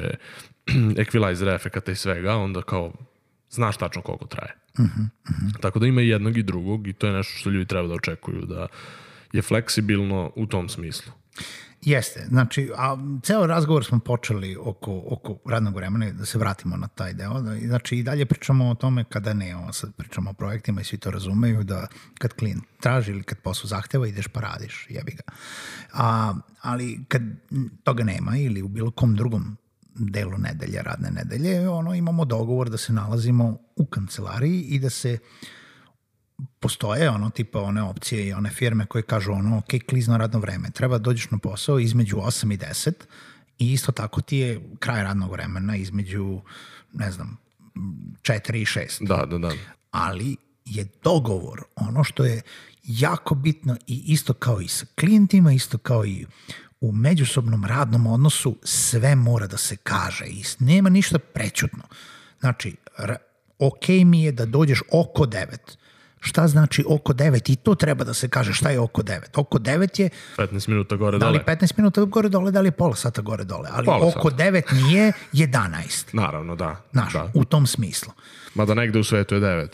equalizer 1.03 1.55
efekata 1.55 1.91
i 1.91 1.95
svega, 1.95 2.35
onda 2.35 2.61
kao 2.61 2.93
znaš 3.49 3.77
tačno 3.77 4.01
koliko 4.01 4.25
traje. 4.25 4.55
Mm 4.79 4.83
-hmm. 4.83 5.61
Tako 5.61 5.79
da 5.79 5.87
ima 5.87 6.01
i 6.01 6.07
jednog 6.07 6.37
i 6.37 6.43
drugog 6.43 6.87
i 6.87 6.93
to 6.93 7.07
je 7.07 7.13
nešto 7.13 7.37
što 7.37 7.49
ljudi 7.49 7.65
treba 7.65 7.87
da 7.87 7.93
očekuju, 7.93 8.45
da 8.45 8.67
je 9.33 9.41
fleksibilno 9.41 10.31
u 10.35 10.45
tom 10.45 10.69
smislu. 10.69 11.11
Jeste, 11.81 12.25
znači, 12.29 12.71
a 12.77 12.97
ceo 13.23 13.47
razgovor 13.47 13.85
smo 13.85 13.99
počeli 13.99 14.57
oko, 14.59 15.03
oko 15.09 15.37
radnog 15.49 15.75
vremena, 15.75 16.11
da 16.11 16.25
se 16.25 16.37
vratimo 16.37 16.77
na 16.77 16.87
taj 16.87 17.13
deo. 17.13 17.41
Da, 17.41 17.55
znači, 17.59 17.97
i 17.97 18.03
dalje 18.03 18.25
pričamo 18.25 18.69
o 18.69 18.75
tome 18.75 19.03
kada 19.03 19.33
ne, 19.33 19.55
ovo 19.55 19.73
sad 19.73 19.93
pričamo 19.95 20.29
o 20.29 20.33
projektima 20.33 20.81
i 20.81 20.83
svi 20.83 20.97
to 20.97 21.11
razumeju, 21.11 21.63
da 21.63 21.87
kad 22.17 22.33
klijent 22.33 22.63
traži 22.79 23.11
ili 23.11 23.23
kad 23.23 23.37
posao 23.37 23.67
zahteva, 23.67 24.07
ideš 24.07 24.27
pa 24.27 24.39
radiš, 24.39 24.87
jebi 24.89 25.11
ga. 25.11 25.23
A, 25.93 26.33
ali 26.61 27.05
kad 27.07 27.21
toga 27.83 28.03
nema 28.03 28.37
ili 28.37 28.61
u 28.61 28.67
bilo 28.67 28.91
kom 28.91 29.15
drugom 29.15 29.57
delu 29.95 30.37
nedelje, 30.37 30.81
radne 30.81 31.11
nedelje, 31.11 31.69
ono, 31.69 31.93
imamo 31.93 32.25
dogovor 32.25 32.69
da 32.69 32.77
se 32.77 32.93
nalazimo 32.93 33.57
u 33.75 33.85
kancelariji 33.85 34.61
i 34.61 34.79
da 34.79 34.89
se 34.89 35.17
postoje 36.59 37.09
ono 37.09 37.29
tipa 37.29 37.61
one 37.61 37.83
opcije 37.83 38.27
i 38.27 38.33
one 38.33 38.49
firme 38.49 38.85
koje 38.85 39.01
kažu 39.01 39.31
ono 39.31 39.57
ok, 39.57 39.87
klizno 39.89 40.17
radno 40.17 40.39
vreme, 40.39 40.71
treba 40.71 40.97
da 40.97 41.03
dođeš 41.03 41.31
na 41.31 41.37
posao 41.37 41.79
između 41.79 42.15
8 42.15 42.53
i 42.53 42.57
10 42.57 42.91
i 43.59 43.73
isto 43.73 43.91
tako 43.91 44.21
ti 44.21 44.37
je 44.37 44.61
kraj 44.79 45.03
radnog 45.03 45.31
vremena 45.31 45.75
između 45.75 46.41
ne 46.93 47.11
znam 47.11 47.37
4 48.21 48.55
i 48.55 48.65
6 48.65 49.07
Da, 49.07 49.25
da, 49.25 49.37
da. 49.37 49.51
ali 49.91 50.35
je 50.65 50.87
dogovor 51.03 51.63
ono 51.75 52.03
što 52.03 52.25
je 52.25 52.41
jako 52.83 53.35
bitno 53.35 53.77
i 53.87 54.03
isto 54.07 54.33
kao 54.33 54.61
i 54.61 54.67
sa 54.67 54.85
klijentima, 54.99 55.51
isto 55.51 55.77
kao 55.77 56.05
i 56.05 56.25
u 56.81 56.91
međusobnom 56.91 57.65
radnom 57.65 58.07
odnosu 58.07 58.57
sve 58.63 59.15
mora 59.15 59.47
da 59.47 59.57
se 59.57 59.75
kaže 59.75 60.25
i 60.25 60.43
nema 60.59 60.89
ništa 60.89 61.19
prećutno. 61.19 61.83
Znači, 62.39 62.75
ok 63.59 63.87
mi 64.05 64.23
je 64.23 64.31
da 64.31 64.45
dođeš 64.45 64.81
oko 64.91 65.23
9. 65.23 65.77
Šta 66.19 66.47
znači 66.47 66.83
oko 66.87 67.13
9? 67.13 67.51
I 67.51 67.55
to 67.55 67.75
treba 67.75 68.03
da 68.03 68.13
se 68.13 68.29
kaže 68.29 68.53
šta 68.53 68.69
je 68.69 68.79
oko 68.79 69.01
9. 69.01 69.19
Oko 69.35 69.57
9 69.59 70.01
je 70.01 70.09
15 70.37 70.69
minuta 70.69 70.95
gore 70.95 71.17
da 71.17 71.29
li 71.29 71.39
dole. 71.39 71.57
15 71.57 71.73
minuta 71.77 72.01
gore 72.01 72.29
dole, 72.29 72.51
da 72.51 72.61
li 72.61 72.71
pola 72.71 72.95
sata 72.95 73.21
gore 73.21 73.43
dole. 73.43 73.69
Ali 73.73 73.85
Pola 73.85 74.07
oko 74.07 74.29
9 74.29 74.73
nije 74.73 75.11
11. 75.33 76.13
Naravno, 76.13 76.55
da. 76.55 76.81
Znaš, 76.91 77.13
da. 77.13 77.31
u 77.33 77.45
tom 77.45 77.67
smislu. 77.67 78.13
Mada 78.55 78.73
negde 78.73 78.99
u 78.99 79.03
svetu 79.03 79.35
je 79.35 79.41
9. 79.41 79.67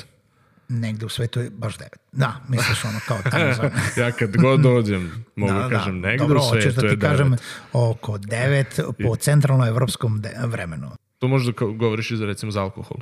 Negde 0.70 1.06
u 1.06 1.10
svetu 1.10 1.40
je 1.40 1.50
baš 1.50 1.78
9. 1.78 1.84
Da, 2.12 2.34
misliš 2.50 2.86
ono 2.86 3.00
kao 3.08 3.18
tamo 3.32 3.54
za... 3.58 3.72
ja 4.02 4.12
kad 4.12 4.38
god 4.38 4.60
dođem, 4.60 5.26
mogu 5.36 5.54
da, 5.54 5.70
kažem 5.70 6.00
negde 6.00 6.18
Dobro, 6.18 6.40
u 6.40 6.44
hoćeš 6.44 6.64
svetu 6.64 6.82
da 6.82 6.88
je 6.88 6.94
ti 6.94 6.98
9. 6.98 7.10
kažem 7.10 7.36
oko 7.74 8.18
9 8.18 9.08
po 9.08 9.16
centralnoevropskom 9.16 10.24
vremenu. 10.44 10.92
To 11.20 11.28
možda 11.28 11.52
govoriš 11.58 12.12
i 12.12 12.18
za 12.18 12.26
recimo 12.26 12.52
za 12.52 12.62
alkohol. 12.62 12.98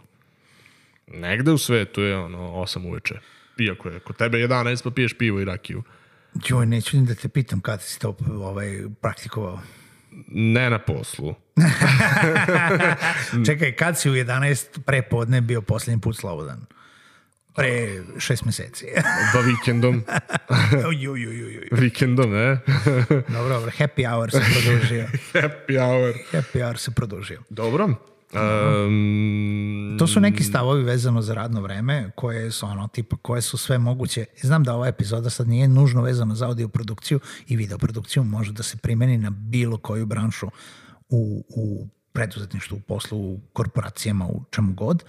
Negde 1.14 1.52
u 1.52 1.58
svetu 1.58 2.02
je 2.02 2.18
ono 2.18 2.38
8 2.38 2.88
uveče. 2.88 3.20
Iako 3.58 3.90
je 3.90 4.00
kod 4.00 4.18
tebe 4.18 4.38
11 4.38 4.84
pa 4.84 4.92
piješ 4.92 5.18
pivo 5.18 5.40
i 5.40 5.46
rakiju. 5.46 5.84
Joj, 6.48 6.66
neću 6.66 6.98
da 6.98 7.16
te 7.16 7.30
pitam 7.30 7.62
kada 7.62 7.82
si 7.82 8.00
to 8.00 8.18
ovaj, 8.30 8.82
praktikovao. 9.02 9.60
Ne 10.28 10.70
na 10.70 10.80
poslu. 10.80 11.36
Čekaj, 13.46 13.76
kad 13.76 14.00
si 14.00 14.10
u 14.10 14.14
11 14.14 14.80
pre 14.86 15.02
podne 15.02 15.42
bio 15.42 15.62
posljednji 15.62 16.02
put 16.02 16.18
slobodan? 16.18 16.66
Pre 17.56 18.02
šest 18.20 18.46
meseci. 18.46 18.86
Pa 19.34 19.40
vikendom. 19.40 20.04
ju, 21.00 21.16
ju, 21.16 21.32
ju, 21.32 21.50
ju. 21.50 21.62
vikendom, 21.72 22.32
ne? 22.32 22.60
Dobro, 23.10 23.50
dobro, 23.50 23.72
happy 23.78 24.12
hour 24.12 24.32
se 24.32 24.42
produžio. 24.54 25.08
Happy 25.34 25.78
hour. 25.80 26.14
Happy 26.32 26.66
hour 26.66 26.78
se 26.78 26.92
produžio. 26.92 27.42
Dobro. 27.50 28.13
Um, 28.36 29.96
To 30.00 30.08
su 30.08 30.20
neki 30.20 30.44
stavovi 30.44 30.84
vezano 30.84 31.22
za 31.22 31.34
radno 31.34 31.62
vreme 31.62 32.12
koje 32.16 32.52
su 32.52 32.66
ono 32.66 32.88
tipa 32.88 33.16
koje 33.18 33.42
su 33.42 33.58
sve 33.58 33.78
moguće. 33.78 34.26
Znam 34.42 34.64
da 34.64 34.76
ova 34.76 34.88
epizoda 34.88 35.30
sad 35.30 35.48
nije 35.48 35.68
nužno 35.68 36.02
vezana 36.02 36.36
za 36.36 36.48
audio 36.48 36.68
produkciju 36.68 37.20
i 37.48 37.56
video 37.56 37.78
produkciju, 37.78 38.24
može 38.24 38.52
da 38.52 38.64
se 38.64 38.78
primeni 38.78 39.18
na 39.18 39.30
bilo 39.30 39.78
koju 39.78 40.06
branšu 40.06 40.48
u, 41.10 41.44
u 41.50 41.88
preduzetništvu, 42.14 42.78
u 42.78 42.82
poslu, 42.82 43.20
u 43.20 43.40
korporacijama, 43.54 44.28
u 44.28 44.44
čemu 44.52 44.74
god, 44.74 45.04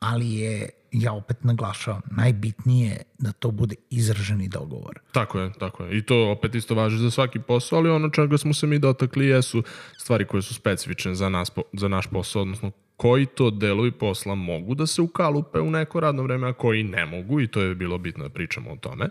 ali 0.00 0.34
je, 0.34 0.68
ja 0.92 1.12
opet 1.12 1.44
naglašavam, 1.44 2.02
najbitnije 2.10 3.02
da 3.18 3.32
to 3.32 3.50
bude 3.50 3.74
izraženi 3.90 4.48
dogovor. 4.48 4.98
Tako 5.12 5.40
je, 5.40 5.52
tako 5.58 5.84
je. 5.84 5.98
I 5.98 6.02
to 6.02 6.30
opet 6.30 6.54
isto 6.54 6.74
važi 6.74 6.96
za 6.96 7.10
svaki 7.10 7.38
posao, 7.38 7.78
ali 7.78 7.90
ono 7.90 8.10
čega 8.10 8.38
smo 8.38 8.54
se 8.54 8.66
mi 8.66 8.78
dotakli 8.78 9.26
jesu 9.26 9.62
stvari 9.98 10.24
koje 10.24 10.42
su 10.42 10.54
specifične 10.54 11.14
za, 11.14 11.28
nas, 11.28 11.50
za 11.72 11.88
naš 11.88 12.06
posao, 12.06 12.42
odnosno 12.42 12.70
koji 12.96 13.26
to 13.26 13.50
delovi 13.50 13.90
posla 13.90 14.34
mogu 14.34 14.74
da 14.74 14.86
se 14.86 15.02
ukalupe 15.02 15.60
u 15.60 15.70
neko 15.70 16.00
radno 16.00 16.22
vreme, 16.22 16.48
a 16.48 16.52
koji 16.52 16.82
ne 16.82 17.06
mogu 17.06 17.40
i 17.40 17.46
to 17.46 17.60
je 17.60 17.74
bilo 17.74 17.98
bitno 17.98 18.24
da 18.24 18.30
pričamo 18.30 18.70
o 18.70 18.76
tome. 18.76 19.08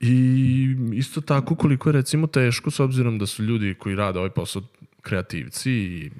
I 0.00 0.76
isto 0.92 1.20
tako 1.20 1.54
koliko 1.54 1.88
je 1.88 1.92
recimo 1.92 2.26
teško 2.26 2.70
s 2.70 2.80
obzirom 2.80 3.18
da 3.18 3.26
su 3.26 3.42
ljudi 3.42 3.74
koji 3.78 3.94
rade 3.94 4.18
ovaj 4.18 4.30
posao 4.30 4.62
kreativci 5.02 5.70
i 5.72 6.10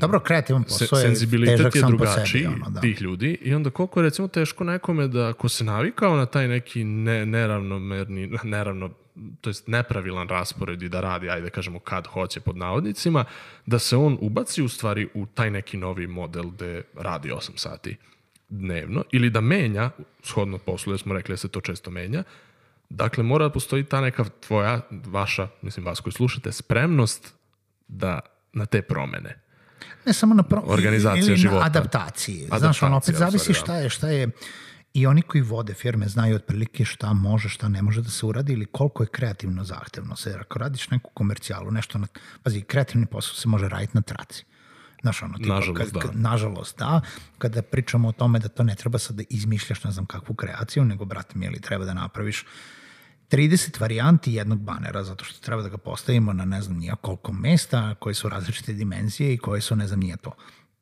Dobro, 0.00 0.20
kreativan 0.20 0.64
se, 0.68 0.68
posao 0.68 0.98
je 0.98 1.02
senzibilitet 1.02 1.74
je 1.74 1.82
drugačiji 1.82 2.42
sebi. 2.42 2.54
Ono, 2.54 2.70
da. 2.70 2.80
tih 2.80 3.02
ljudi 3.02 3.38
i 3.42 3.54
onda 3.54 3.70
koliko 3.70 4.00
je 4.00 4.04
recimo 4.04 4.28
teško 4.28 4.64
nekome 4.64 5.08
da 5.08 5.28
ako 5.28 5.48
se 5.48 5.64
navikao 5.64 6.16
na 6.16 6.26
taj 6.26 6.48
neki 6.48 6.84
ne, 6.84 7.26
neravnomerni, 7.26 8.38
neravno, 8.44 8.90
to 9.40 9.50
jest 9.50 9.66
nepravilan 9.66 10.28
raspored 10.28 10.82
i 10.82 10.88
da 10.88 11.00
radi, 11.00 11.30
ajde 11.30 11.42
da 11.42 11.50
kažemo 11.50 11.78
kad 11.78 12.06
hoće 12.06 12.40
pod 12.40 12.56
navodnicima, 12.56 13.24
da 13.66 13.78
se 13.78 13.96
on 13.96 14.18
ubaci 14.20 14.62
u 14.62 14.68
stvari 14.68 15.08
u 15.14 15.26
taj 15.26 15.50
neki 15.50 15.76
novi 15.76 16.06
model 16.06 16.44
gde 16.44 16.82
radi 16.94 17.30
8 17.30 17.50
sati 17.56 17.96
dnevno 18.48 19.04
ili 19.12 19.30
da 19.30 19.40
menja, 19.40 19.90
shodno 20.22 20.58
poslu, 20.58 20.92
jer 20.92 21.00
smo 21.00 21.14
rekli 21.14 21.32
da 21.32 21.36
se 21.36 21.48
to 21.48 21.60
često 21.60 21.90
menja, 21.90 22.22
dakle 22.88 23.24
mora 23.24 23.44
da 23.44 23.52
postoji 23.52 23.84
ta 23.84 24.00
neka 24.00 24.24
tvoja, 24.46 24.80
vaša, 24.90 25.48
mislim 25.62 25.86
vas 25.86 26.00
koji 26.00 26.12
slušate, 26.12 26.52
spremnost 26.52 27.41
da 27.92 28.20
na 28.52 28.66
te 28.66 28.82
promene. 28.82 29.38
Ne 30.06 30.12
samo 30.12 30.34
na 30.34 30.42
pro... 30.42 30.62
Organizacija 30.66 31.26
ili 31.26 31.36
života. 31.36 31.60
na 31.60 31.66
adaptaciji. 31.66 32.48
Znaš, 32.58 32.82
ono 32.82 32.96
opet 32.96 33.14
zavisi 33.14 33.54
stvari, 33.54 33.54
šta 33.54 33.76
je, 33.76 33.90
šta 33.90 34.08
je 34.08 34.28
i 34.94 35.06
oni 35.06 35.22
koji 35.22 35.42
vode 35.42 35.74
firme 35.74 36.08
znaju 36.08 36.36
otprilike 36.36 36.84
šta 36.84 37.12
može, 37.12 37.48
šta 37.48 37.68
ne 37.68 37.82
može 37.82 38.02
da 38.02 38.10
se 38.10 38.26
uradi 38.26 38.52
ili 38.52 38.66
koliko 38.66 39.02
je 39.02 39.06
kreativno 39.06 39.64
zahtevno. 39.64 40.14
Jer 40.26 40.40
ako 40.40 40.58
radiš 40.58 40.90
neku 40.90 41.10
komercijalu, 41.14 41.70
nešto 41.70 41.98
na... 41.98 42.06
Pazi, 42.42 42.60
kreativni 42.60 43.06
posao 43.06 43.34
se 43.34 43.48
može 43.48 43.68
raditi 43.68 43.92
na 43.94 44.02
traci. 44.02 44.44
Znaš, 45.02 45.22
ono, 45.22 45.38
tipa, 45.38 45.54
Nažalost, 45.54 45.78
kad, 45.78 45.92
da. 45.92 46.00
kad, 46.00 46.20
nažalost, 46.20 46.78
da. 46.78 47.00
Kada 47.38 47.62
pričamo 47.62 48.08
o 48.08 48.12
tome 48.12 48.38
da 48.38 48.48
to 48.48 48.62
ne 48.62 48.74
treba 48.74 48.98
sad 48.98 49.16
da 49.16 49.22
izmišljaš 49.30 49.84
ne 49.84 49.90
znam 49.90 50.06
kakvu 50.06 50.34
kreaciju, 50.34 50.84
nego, 50.84 51.04
brate 51.04 51.38
mi, 51.38 51.46
ili 51.46 51.60
treba 51.60 51.84
da 51.84 51.94
napraviš 51.94 52.44
30 53.32 53.80
varijanti 53.80 54.32
jednog 54.32 54.60
banera, 54.60 55.04
zato 55.04 55.24
što 55.24 55.40
treba 55.40 55.62
da 55.62 55.68
ga 55.68 55.76
postavimo 55.76 56.32
na 56.32 56.44
ne 56.44 56.62
znam 56.62 56.78
nija 56.78 56.96
koliko 56.96 57.32
mesta, 57.32 57.94
koje 57.94 58.14
su 58.14 58.28
različite 58.28 58.72
dimenzije 58.72 59.34
i 59.34 59.38
koje 59.38 59.60
su 59.60 59.76
ne 59.76 59.86
znam 59.86 60.00
nije 60.00 60.16
to. 60.16 60.32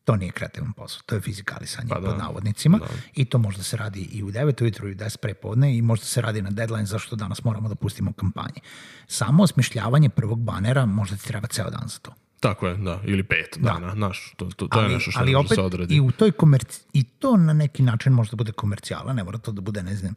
To 0.04 0.16
nije 0.16 0.32
kreativan 0.32 0.72
posao, 0.72 1.02
to 1.06 1.14
je 1.14 1.20
fizikalisanje 1.20 1.88
pa 1.88 2.00
da. 2.00 2.06
pod 2.06 2.18
navodnicima 2.18 2.78
da. 2.78 2.86
i 3.14 3.24
to 3.24 3.38
možda 3.38 3.62
se 3.62 3.76
radi 3.76 4.00
i 4.00 4.22
u 4.22 4.30
9 4.30 4.62
ujutru 4.62 4.88
i 4.88 4.92
u 4.92 4.94
10 4.94 5.16
prepodne 5.16 5.76
i 5.76 5.82
možda 5.82 6.06
se 6.06 6.20
radi 6.20 6.42
na 6.42 6.50
deadline 6.50 6.86
zašto 6.86 7.16
danas 7.16 7.44
moramo 7.44 7.68
da 7.68 7.74
pustimo 7.74 8.12
kampanje. 8.12 8.60
Samo 9.06 9.42
osmišljavanje 9.42 10.08
prvog 10.08 10.42
banera 10.42 10.86
možda 10.86 11.16
ti 11.16 11.26
treba 11.26 11.48
ceo 11.48 11.70
dan 11.70 11.88
za 11.88 11.98
to. 11.98 12.14
Tako 12.40 12.66
je, 12.66 12.76
da, 12.76 13.00
ili 13.04 13.22
pet 13.22 13.58
dana, 13.58 13.92
znaš, 13.94 14.34
to, 14.36 14.50
to, 14.56 14.66
to 14.68 14.80
je 14.80 14.88
nešto 14.88 15.10
što 15.10 15.20
ali 15.20 15.30
ne 15.30 15.36
može 15.36 15.46
opet 15.46 15.56
se 15.56 15.62
odradi. 15.62 15.94
i 15.94 16.00
u 16.00 16.10
toj 16.10 16.32
komerci 16.32 16.80
i 16.92 17.04
to 17.04 17.36
na 17.36 17.52
neki 17.52 17.82
način 17.82 18.12
može 18.12 18.30
da 18.30 18.36
bude 18.36 18.52
komercijala, 18.52 19.12
ne 19.12 19.24
mora 19.24 19.38
to 19.38 19.52
da 19.52 19.60
bude 19.60 19.82
ne 19.82 19.96
znam 19.96 20.14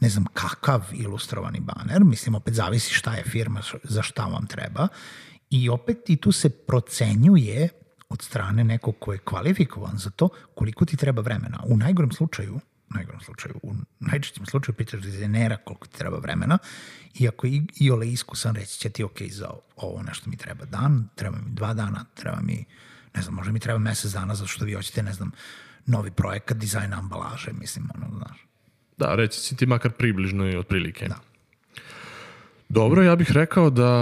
ne 0.00 0.08
znam 0.08 0.24
kakav 0.34 0.82
ilustrovani 0.92 1.60
baner, 1.60 2.04
mislim 2.04 2.34
opet 2.34 2.54
zavisi 2.54 2.94
šta 2.94 3.14
je 3.14 3.24
firma, 3.24 3.60
za 3.82 4.02
šta 4.02 4.24
vam 4.24 4.46
treba 4.46 4.88
i 5.50 5.68
opet 5.68 6.10
i 6.10 6.16
tu 6.16 6.32
se 6.32 6.50
procenjuje 6.50 7.68
od 8.08 8.22
strane 8.22 8.64
nekog 8.64 8.94
ko 8.98 9.12
je 9.12 9.18
kvalifikovan 9.18 9.96
za 9.96 10.10
to 10.10 10.28
koliko 10.54 10.84
ti 10.84 10.96
treba 10.96 11.22
vremena. 11.22 11.62
U 11.66 11.76
najgorem 11.76 12.12
slučaju 12.12 12.60
u 12.90 12.94
najgorem 12.94 13.20
slučaju, 13.20 13.54
u 13.62 13.74
najčešćem 14.00 14.46
slučaju 14.46 14.76
pitaš 14.76 15.00
dizajnera 15.00 15.56
koliko 15.56 15.86
ti 15.86 15.98
treba 15.98 16.18
vremena 16.18 16.58
i 17.14 17.28
ako 17.28 17.46
je 17.46 17.52
i, 17.52 17.62
i 17.80 17.90
ole 17.90 18.08
iskusan 18.08 18.54
reći 18.54 18.78
će 18.78 18.90
ti 18.90 19.04
ok, 19.04 19.22
za 19.22 19.50
ovo 19.76 20.02
nešto 20.02 20.30
mi 20.30 20.36
treba 20.36 20.64
dan, 20.64 21.08
treba 21.14 21.36
mi 21.36 21.54
dva 21.54 21.74
dana, 21.74 22.04
treba 22.14 22.40
mi, 22.40 22.64
ne 23.14 23.22
znam, 23.22 23.34
možda 23.34 23.52
mi 23.52 23.60
treba 23.60 23.78
mesec 23.78 24.12
dana 24.12 24.34
zato 24.34 24.48
što 24.48 24.64
vi 24.64 24.74
hoćete, 24.74 25.02
ne 25.02 25.12
znam, 25.12 25.32
novi 25.86 26.10
projekat 26.10 26.56
dizajna 26.56 26.98
ambalaže, 26.98 27.52
mislim, 27.52 27.88
ono, 27.94 28.16
znaš. 28.16 28.46
Da, 28.96 29.14
reći 29.14 29.40
si 29.40 29.56
ti 29.56 29.66
makar 29.66 29.90
približno 29.90 30.50
i 30.50 30.56
otprilike. 30.56 31.08
Da. 31.08 31.29
Dobro, 32.70 33.02
ja 33.02 33.16
bih 33.16 33.32
rekao 33.32 33.70
da 33.70 33.92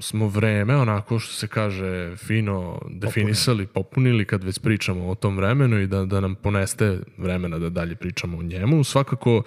smo 0.00 0.28
vreme, 0.28 0.76
onako 0.76 1.18
što 1.18 1.34
se 1.34 1.46
kaže, 1.46 2.16
fino 2.16 2.78
definisali, 2.90 3.66
popunili 3.66 4.24
kad 4.24 4.44
već 4.44 4.58
pričamo 4.58 5.08
o 5.08 5.14
tom 5.14 5.36
vremenu 5.36 5.80
i 5.80 5.86
da, 5.86 6.04
da 6.04 6.20
nam 6.20 6.34
poneste 6.34 6.98
vremena 7.18 7.58
da 7.58 7.68
dalje 7.68 7.96
pričamo 7.96 8.38
o 8.38 8.42
njemu. 8.42 8.84
Svakako 8.84 9.42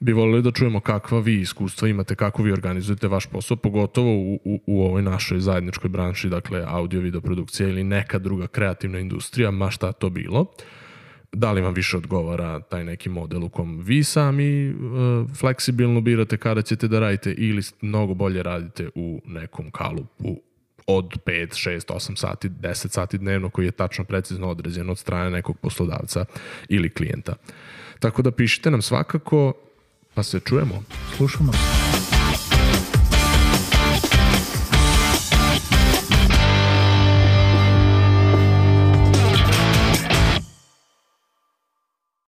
bi 0.00 0.12
volili 0.12 0.42
da 0.42 0.50
čujemo 0.50 0.80
kakva 0.80 1.20
vi 1.20 1.40
iskustva 1.40 1.88
imate, 1.88 2.14
kako 2.14 2.42
vi 2.42 2.52
organizujete 2.52 3.08
vaš 3.08 3.26
posao, 3.26 3.56
pogotovo 3.56 4.14
u, 4.14 4.34
u, 4.44 4.60
u 4.66 4.84
ovoj 4.84 5.02
našoj 5.02 5.40
zajedničkoj 5.40 5.90
branši, 5.90 6.28
dakle 6.28 6.64
audio 6.68 7.00
video 7.00 7.20
produkcija 7.20 7.68
ili 7.68 7.84
neka 7.84 8.18
druga 8.18 8.46
kreativna 8.46 8.98
industrija, 8.98 9.50
ma 9.50 9.70
šta 9.70 9.92
to 9.92 10.10
bilo 10.10 10.46
da 11.32 11.52
li 11.52 11.60
vam 11.60 11.74
više 11.74 11.96
odgovara 11.96 12.60
taj 12.60 12.84
neki 12.84 13.08
model 13.08 13.44
u 13.44 13.48
kom 13.48 13.80
vi 13.80 14.04
sami 14.04 14.70
uh, 14.70 15.30
fleksibilno 15.36 16.00
birate 16.00 16.36
kada 16.36 16.62
ćete 16.62 16.88
da 16.88 17.00
radite 17.00 17.32
ili 17.32 17.62
mnogo 17.80 18.14
bolje 18.14 18.42
radite 18.42 18.88
u 18.94 19.20
nekom 19.26 19.70
kalupu 19.70 20.40
od 20.86 21.18
5, 21.26 21.70
6, 21.70 21.92
8 21.92 22.16
sati, 22.16 22.48
10 22.48 22.88
sati 22.88 23.18
dnevno 23.18 23.50
koji 23.50 23.66
je 23.66 23.70
tačno 23.70 24.04
precizno 24.04 24.48
određen 24.48 24.90
od 24.90 24.98
strane 24.98 25.30
nekog 25.30 25.58
poslodavca 25.58 26.24
ili 26.68 26.90
klijenta. 26.90 27.34
Tako 27.98 28.22
da 28.22 28.30
pišite 28.30 28.70
nam 28.70 28.82
svakako, 28.82 29.52
pa 30.14 30.22
se 30.22 30.40
čujemo. 30.40 30.82
Slušamo 31.16 31.52
se. 31.52 31.89